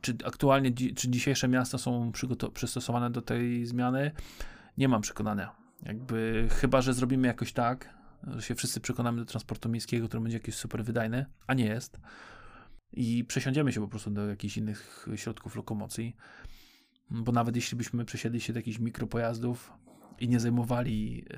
[0.02, 2.12] czy aktualnie, czy dzisiejsze miasta są
[2.54, 4.12] przystosowane do tej zmiany?
[4.78, 5.56] Nie mam przekonania.
[5.84, 7.90] Jakby, chyba, że zrobimy jakoś tak,
[8.28, 12.00] że się wszyscy przekonamy do transportu miejskiego, który będzie jakiś super wydajny, a nie jest.
[12.94, 16.16] I przesiądziemy się po prostu do jakichś innych środków lokomocji.
[17.12, 19.74] Bo nawet jeśli byśmy przesiedli się do jakichś mikropojazdów
[20.20, 21.36] i nie zajmowali e,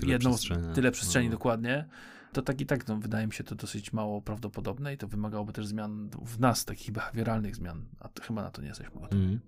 [0.00, 0.74] Tyle jedną, przestrzeni.
[0.74, 1.32] tyle przestrzeni No.
[1.32, 1.88] dokładnie,
[2.36, 5.52] to tak i tak no, wydaje mi się to dosyć mało prawdopodobne i to wymagałoby
[5.52, 9.22] też zmian w nas, takich behawioralnych zmian, a to, chyba na to nie jesteśmy gotowi.
[9.22, 9.40] Mhm.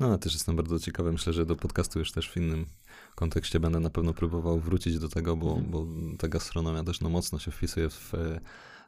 [0.00, 1.12] No, ja też jestem bardzo ciekawy.
[1.12, 2.66] Myślę, że do podcastu już też w innym
[3.14, 5.70] kontekście będę na pewno próbował wrócić do tego, bo, Mhm.
[5.70, 5.86] bo
[6.18, 8.40] ta gastronomia też no, mocno się wpisuje w e,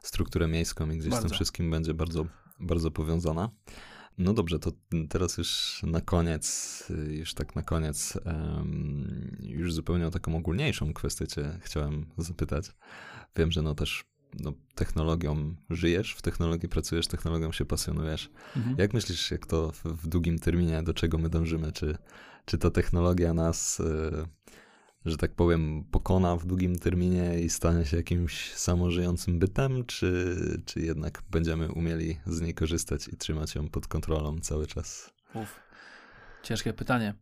[0.03, 1.35] strukturę miejską i gdzieś z tym Bardzo.
[1.35, 2.25] wszystkim będzie bardzo,
[2.59, 3.49] bardzo powiązana.
[4.17, 4.71] No dobrze, to
[5.09, 11.27] teraz już na koniec, już tak na koniec, em, już zupełnie o taką ogólniejszą kwestię
[11.27, 12.65] cię chciałem zapytać.
[13.35, 14.05] Wiem, że no też
[14.39, 18.29] no, technologią żyjesz, w technologii pracujesz, technologią się pasjonujesz.
[18.55, 18.75] Mhm.
[18.79, 21.71] Jak myślisz, jak to w, w długim terminie, do czego my dążymy?
[21.71, 21.97] Czy,
[22.45, 24.11] czy ta technologia nas, y,
[25.05, 30.79] że tak powiem, pokona w długim terminie i stanie się jakimś samożyjącym bytem, czy, czy
[30.79, 35.13] jednak będziemy umieli z niej korzystać i trzymać ją pod kontrolą cały czas?
[35.33, 35.59] Uf.
[36.43, 37.13] Ciężkie pytanie.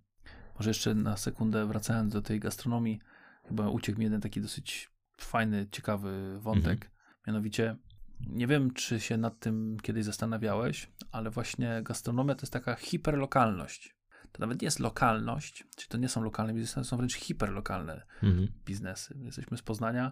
[0.60, 3.00] Może jeszcze na sekundę wracając do tej gastronomii,
[3.48, 4.90] chyba uciekł mi jeden taki dosyć
[5.22, 6.92] fajny, ciekawy wątek.
[7.28, 7.76] Mianowicie,
[8.20, 13.98] nie wiem, czy się nad tym kiedyś zastanawiałeś, ale właśnie gastronomia to jest taka hiperlokalność.
[14.32, 18.06] To nawet nie jest lokalność, czy to nie są lokalne biznesy, to są wręcz hiperlokalne
[18.24, 18.48] Mhm.
[18.66, 19.14] biznesy.
[19.18, 20.12] My Jesteśmy z Poznania,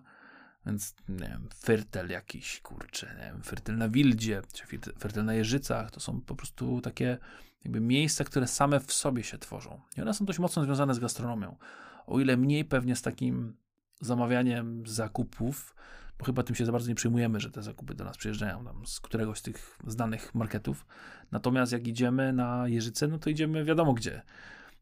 [0.66, 4.66] więc nie wiem, Fyrtel jakiś, kurczę, nie wiem, Fyrtel na Wildzie, czy
[5.00, 7.18] Fyrtel na Jeżycach, to są po prostu takie
[7.64, 9.82] jakby miejsca, które same w sobie się tworzą.
[9.98, 11.58] I one są dość mocno związane z gastronomią.
[12.06, 13.58] O ile mniej pewnie z takim
[14.02, 15.76] zamawianiem zakupów,
[16.20, 18.86] bo chyba tym się za bardzo nie przyjmujemy, że te zakupy do nas przyjeżdżają tam
[18.86, 20.86] z któregoś z tych znanych marketów.
[21.32, 24.22] Natomiast jak idziemy na Jeżyce, no to idziemy wiadomo gdzie.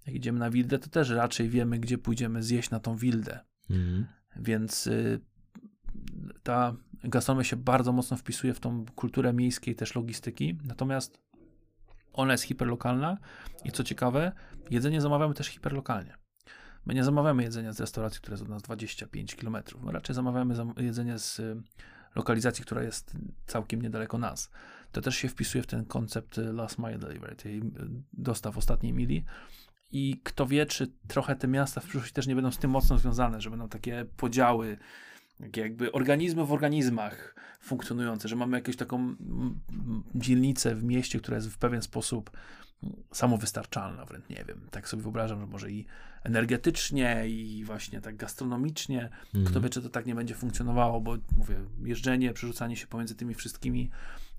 [0.06, 3.40] Jak idziemy na Wildę, to też raczej wiemy, gdzie pójdziemy zjeść na tą Wildę.
[3.70, 4.06] Mhm.
[4.36, 5.22] Więc y,
[6.44, 10.58] ta gastronomia się bardzo mocno wpisuje w tą kulturę miejskiej też logistyki.
[10.64, 11.22] Natomiast
[12.14, 13.18] ona jest hiperlokalna
[13.64, 14.32] i co ciekawe,
[14.70, 16.23] jedzenie zamawiamy też hiperlokalnie.
[16.86, 19.58] My nie zamawiamy jedzenia z restauracji, która jest od nas 25 km.
[19.84, 21.62] My raczej zamawiamy zam- jedzenie z y,
[22.16, 23.14] lokalizacji, która jest
[23.48, 24.52] całkiem niedaleko nas.
[24.92, 27.64] To też się wpisuje w ten koncept y, last mile delivery, tej y,
[28.14, 29.26] dostaw ostatniej mili.
[29.92, 32.98] I kto wie, czy trochę te miasta w przyszłości też nie będą z tym mocno
[32.98, 34.78] związane, że będą takie podziały,
[35.56, 39.16] jakby organizmy w organizmach funkcjonujące, że mamy jakąś taką
[40.16, 42.32] dzielnicę w mieście, która jest w pewien sposób
[43.14, 44.68] samowystarczalna, wręcz nie wiem.
[44.72, 45.86] Tak sobie wyobrażam, że może i
[46.24, 49.10] energetycznie, i właśnie tak gastronomicznie.
[49.30, 49.62] Kto Mhm.
[49.64, 53.90] wie, czy to tak nie będzie funkcjonowało, bo mówię, jeżdżenie, przerzucanie się pomiędzy tymi wszystkimi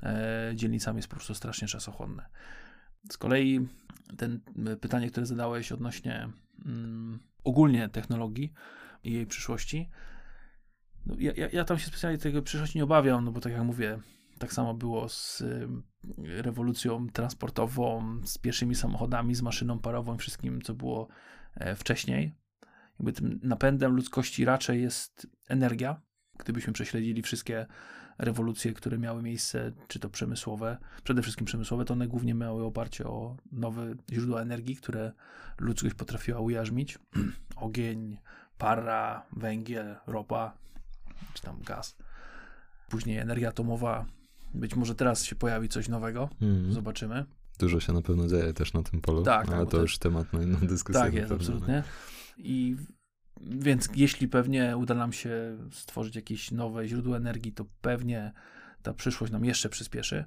[0.02, 2.26] e, dzielnicami jest po prostu strasznie czasochłonne.
[3.10, 3.68] Z kolei
[4.16, 4.40] ten
[4.80, 6.28] pytanie, które zadałeś odnośnie
[6.66, 8.52] mm, ogólnie technologii
[9.04, 9.90] i jej przyszłości,
[11.06, 13.98] no, ja, ja, tam się specjalnie tego przyszłości nie obawiam, no bo tak jak mówię,
[14.38, 15.68] tak samo było z y,
[16.18, 21.08] rewolucją transportową, z pierwszymi samochodami, z maszyną parową, wszystkim, co było
[21.54, 22.34] e, wcześniej.
[22.98, 26.00] Jakby tym napędem ludzkości raczej jest energia,
[26.38, 27.66] Gdybyśmy prześledzili wszystkie
[28.18, 33.06] rewolucje, które miały miejsce, czy to przemysłowe, przede wszystkim przemysłowe, to one głównie miały oparcie
[33.06, 35.12] o nowe źródła energii, które
[35.58, 36.98] ludzkość potrafiła ujarzmić.
[37.56, 38.18] Ogień,
[38.58, 40.58] para, węgiel, ropa,
[41.34, 41.96] czy tam gaz.
[42.88, 44.06] Później energia atomowa.
[44.54, 46.28] Być może teraz się pojawi coś nowego.
[46.42, 46.72] Mhm.
[46.72, 47.24] Zobaczymy.
[47.58, 50.32] Dużo się na pewno dzieje też na tym polu, Tak, tak, ale to już temat
[50.32, 51.02] na inną dyskusję.
[51.02, 51.82] Tak jest, pewno, absolutnie.
[52.36, 52.76] I
[53.40, 58.32] więc jeśli pewnie uda nam się stworzyć jakieś nowe źródło energii, to pewnie
[58.82, 60.24] ta przyszłość nam jeszcze przyspieszy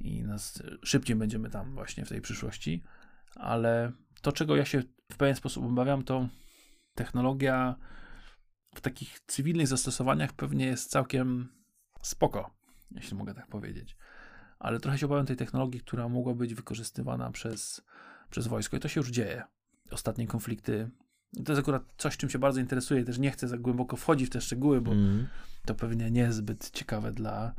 [0.00, 2.82] i nas szybciej będziemy tam właśnie w tej przyszłości.
[3.34, 4.82] Ale to, czego ja się
[5.12, 6.28] w pewien sposób obawiam, to
[6.94, 7.76] technologia
[8.74, 11.48] w takich cywilnych zastosowaniach pewnie jest całkiem
[12.02, 12.50] spoko,
[12.90, 13.96] jeśli mogę tak powiedzieć.
[14.58, 17.82] Ale trochę się obawiam tej technologii, która mogła być wykorzystywana przez,
[18.30, 19.42] przez wojsko i to się już dzieje.
[19.90, 20.90] Ostatnie konflikty.
[21.44, 23.04] To jest akurat coś, czym się bardzo interesuję.
[23.04, 25.26] Też nie chcę za głęboko wchodzić w te szczegóły, bo Mhm.
[25.66, 27.54] to pewnie nie jest zbyt ciekawe dla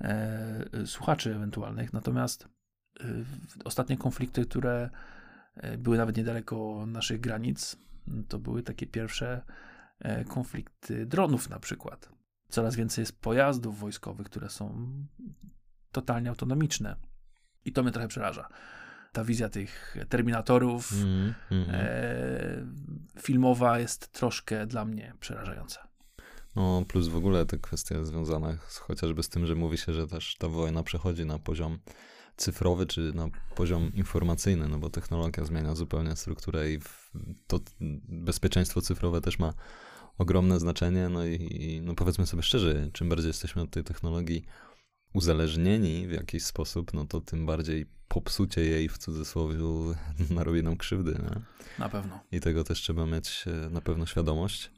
[0.00, 1.92] e, słuchaczy ewentualnych.
[1.92, 2.48] Natomiast
[3.00, 3.04] e,
[3.64, 4.90] ostatnie konflikty, które
[5.54, 7.76] e, były nawet niedaleko naszych granic,
[8.28, 9.42] to były takie pierwsze
[10.00, 12.08] e, konflikty dronów na przykład.
[12.48, 14.90] Coraz więcej jest pojazdów wojskowych, które są
[15.92, 16.96] totalnie autonomiczne.
[17.64, 18.48] I to mnie trochę przeraża.
[19.12, 21.34] Ta wizja tych terminatorów Mhm.
[21.50, 21.80] Mhm.
[21.80, 25.88] e, filmowa jest troszkę dla mnie przerażająca.
[26.56, 30.06] No, plus w ogóle te kwestie związane z, chociażby z tym, że mówi się, że
[30.06, 31.78] też ta wojna przechodzi na poziom
[32.36, 36.78] cyfrowy, czy na poziom informacyjny, no bo technologia zmienia zupełnie strukturę i
[37.46, 37.60] to
[38.08, 39.54] bezpieczeństwo cyfrowe też ma
[40.20, 44.44] ogromne znaczenie, no i, i no powiedzmy sobie szczerze, czym bardziej jesteśmy od tej technologii
[45.12, 49.58] uzależnieni w jakiś sposób, no to tym bardziej popsucie jej w cudzysłowie
[50.30, 51.40] narobi nam krzywdy, nie?
[51.78, 52.20] Na pewno.
[52.32, 54.70] I tego też trzeba mieć e, na pewno świadomość.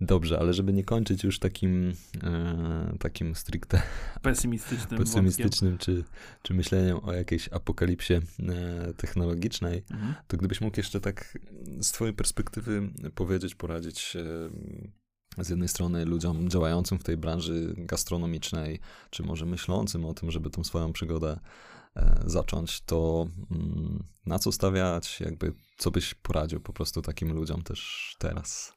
[0.00, 1.92] Dobrze, ale żeby nie kończyć już takim,
[2.22, 3.82] e, takim stricte
[4.22, 6.04] Pesymistycznym pesymistycznym czy,
[6.42, 8.22] czy myśleniem o jakiejś apokalipsie e,
[8.96, 9.82] technologicznej.
[9.90, 10.14] Mhm.
[10.26, 11.38] to gdybyś mógł jeszcze tak
[11.80, 18.80] z twojej perspektywy powiedzieć, poradzić e, z jednej strony ludziom działającym w tej branży gastronomicznej,
[19.10, 21.40] czy może myślącym o tym, żeby tą swoją przygodę
[21.96, 27.62] e, zacząć, to mm, na co stawiać, jakby co byś poradził po prostu takim ludziom
[27.62, 28.75] też teraz?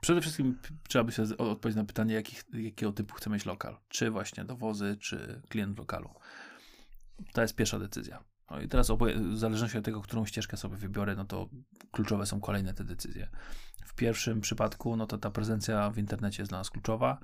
[0.00, 3.76] Przede wszystkim trzeba by się odpowiedzieć na pytanie, jakich, jakiego typu chce mieć lokal.
[3.88, 6.10] Czy właśnie dowozy, czy klient lokalu.
[7.32, 8.24] To jest pierwsza decyzja.
[8.50, 11.48] No i teraz w zależności od tego, którą ścieżkę sobie wybiorę, no to
[11.90, 13.28] kluczowe są kolejne te decyzje.
[13.84, 17.18] W pierwszym przypadku, no to ta prezencja w internecie jest dla nas kluczowa,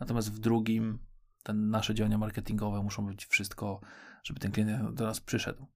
[0.00, 0.98] natomiast w drugim,
[1.42, 3.80] te nasze działania marketingowe muszą być wszystko,
[4.22, 5.66] żeby ten klient do nas przyszedł.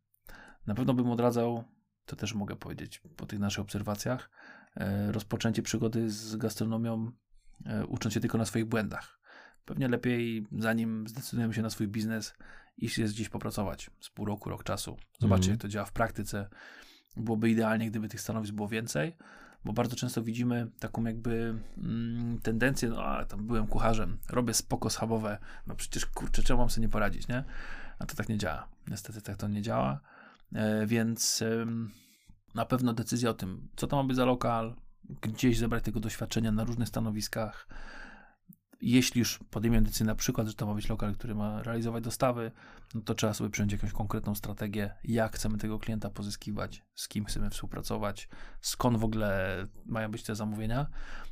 [0.66, 1.64] Na pewno bym odradzał,
[2.06, 4.30] to też mogę powiedzieć po tych naszych obserwacjach,
[5.10, 7.12] rozpoczęcie przygody z gastronomią,
[7.66, 9.20] e, ucząc się tylko na swoich błędach.
[9.64, 12.34] Pewnie lepiej, zanim zdecydujemy się na swój biznes,
[12.76, 14.96] iść jest gdzieś popracować z pół roku, rok czasu.
[15.18, 15.52] Zobaczyć, Mhm.
[15.54, 16.48] jak to działa w praktyce.
[17.16, 19.16] Byłoby idealnie, gdyby tych stanowisk było więcej,
[19.64, 24.90] bo bardzo często widzimy taką jakby mm, tendencję, no a tam byłem kucharzem, robię spoko
[24.90, 27.44] schabowe, no przecież kurczę, czemu mam sobie nie poradzić, nie?
[27.98, 28.68] A to tak nie działa.
[28.88, 30.00] Niestety tak to nie działa.
[30.54, 31.44] E, więc
[32.54, 34.74] na pewno decyzja o tym, co to ma być za lokal,
[35.20, 37.68] gdzieś zebrać tego doświadczenia na różnych stanowiskach.
[38.82, 42.52] Jeśli już podejmiemy decyzję na przykład, że to ma być lokal, który ma realizować dostawy,
[42.94, 47.24] no to trzeba sobie przyjąć jakąś konkretną strategię, jak chcemy tego klienta pozyskiwać, z kim
[47.24, 48.28] chcemy współpracować,
[48.60, 50.86] skąd w ogóle mają być te zamówienia,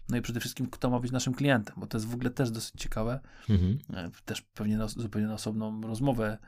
[0.09, 2.51] no i przede wszystkim kto ma być naszym klientem, bo to jest w ogóle też
[2.51, 3.79] dosyć ciekawe, Mhm.
[3.95, 6.39] e, też pewnie na, zupełnie na osobną rozmowę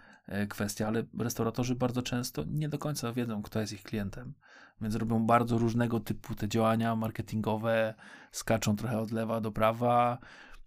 [0.48, 4.34] kwestia, ale restauratorzy bardzo często nie do końca wiedzą, kto jest ich klientem,
[4.80, 7.94] więc robią bardzo różnego typu te działania marketingowe,
[8.32, 10.18] skaczą trochę od lewa do prawa,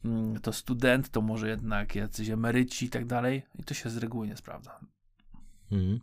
[0.06, 3.98] mm, to student, to może jednak jacyś emeryci i tak dalej i to się z
[3.98, 4.80] reguły nie sprawdza.
[5.72, 6.00] Mhm.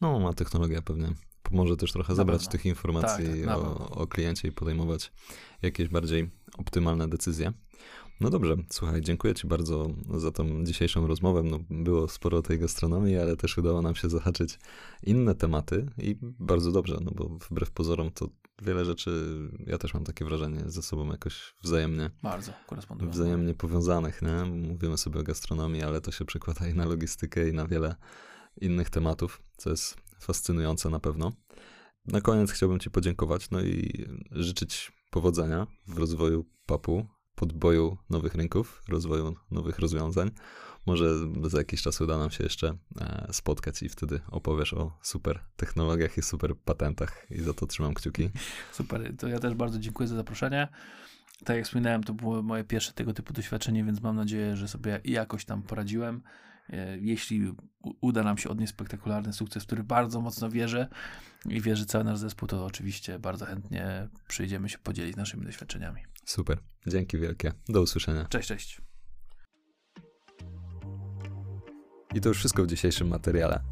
[0.00, 1.08] No, a technologia pewnie
[1.42, 2.52] pomoże też trochę Na zebrać pewno.
[2.52, 5.12] tych informacji Tak, tak, o, o kliencie i podejmować
[5.62, 7.52] jakieś bardziej optymalne decyzje.
[8.22, 11.42] No dobrze, słuchaj, dziękuję Ci bardzo za tą dzisiejszą rozmowę.
[11.42, 14.58] No, było sporo tej gastronomii, ale też udało nam się zahaczyć
[15.02, 18.28] inne tematy i bardzo dobrze, no bo wbrew pozorom to
[18.62, 23.10] wiele rzeczy, ja też mam takie wrażenie, ze sobą jakoś wzajemnie Bardzo korespondują.
[23.10, 24.44] wzajemnie powiązanych, nie?
[24.44, 27.94] Mówimy sobie o gastronomii, ale to się przekłada i na logistykę, i na wiele
[28.60, 31.32] innych tematów, co jest fascynujące na pewno.
[32.06, 37.06] Na koniec chciałbym Ci podziękować, no i życzyć powodzenia w rozwoju papu,
[37.42, 40.30] podboju nowych rynków, rozwoju nowych rozwiązań.
[40.86, 41.06] Może
[41.42, 46.18] za jakiś czas uda nam się jeszcze e, spotkać i wtedy opowiesz o super technologiach
[46.18, 48.30] i super patentach i za to trzymam kciuki.
[48.72, 50.68] Super, to ja też bardzo dziękuję za zaproszenie.
[51.44, 55.00] tak jak wspominałem, to było moje pierwsze tego typu doświadczenie, więc mam nadzieję, że sobie
[55.04, 56.22] jakoś tam poradziłem.
[56.70, 57.54] E, jeśli
[58.00, 60.88] uda nam się odnieść spektakularny sukces, w który bardzo mocno wierzę
[61.46, 66.11] i wierzy cały nasz zespół, to oczywiście bardzo chętnie przyjdziemy się podzielić naszymi doświadczeniami.
[66.24, 66.58] Super.
[66.86, 67.52] Dzięki wielkie.
[67.68, 68.24] Do usłyszenia.
[68.24, 68.80] Cześć, cześć.
[72.14, 73.62] I to już wszystko w dzisiejszym materiale.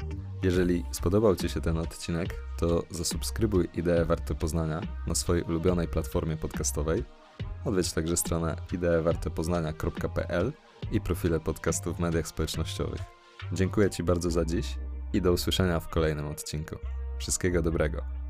[0.43, 6.37] Jeżeli spodobał Ci się ten odcinek, to zasubskrybuj Ideę Warte Poznania na swojej ulubionej platformie
[6.37, 7.03] podcastowej.
[7.65, 10.53] Odwiedź także stronę ideewartepoznania.pl
[10.91, 13.01] i profile podcastu w mediach społecznościowych.
[13.53, 14.77] Dziękuję Ci bardzo za dziś
[15.13, 16.75] i do usłyszenia w kolejnym odcinku.
[17.19, 18.20] Wszystkiego dobrego.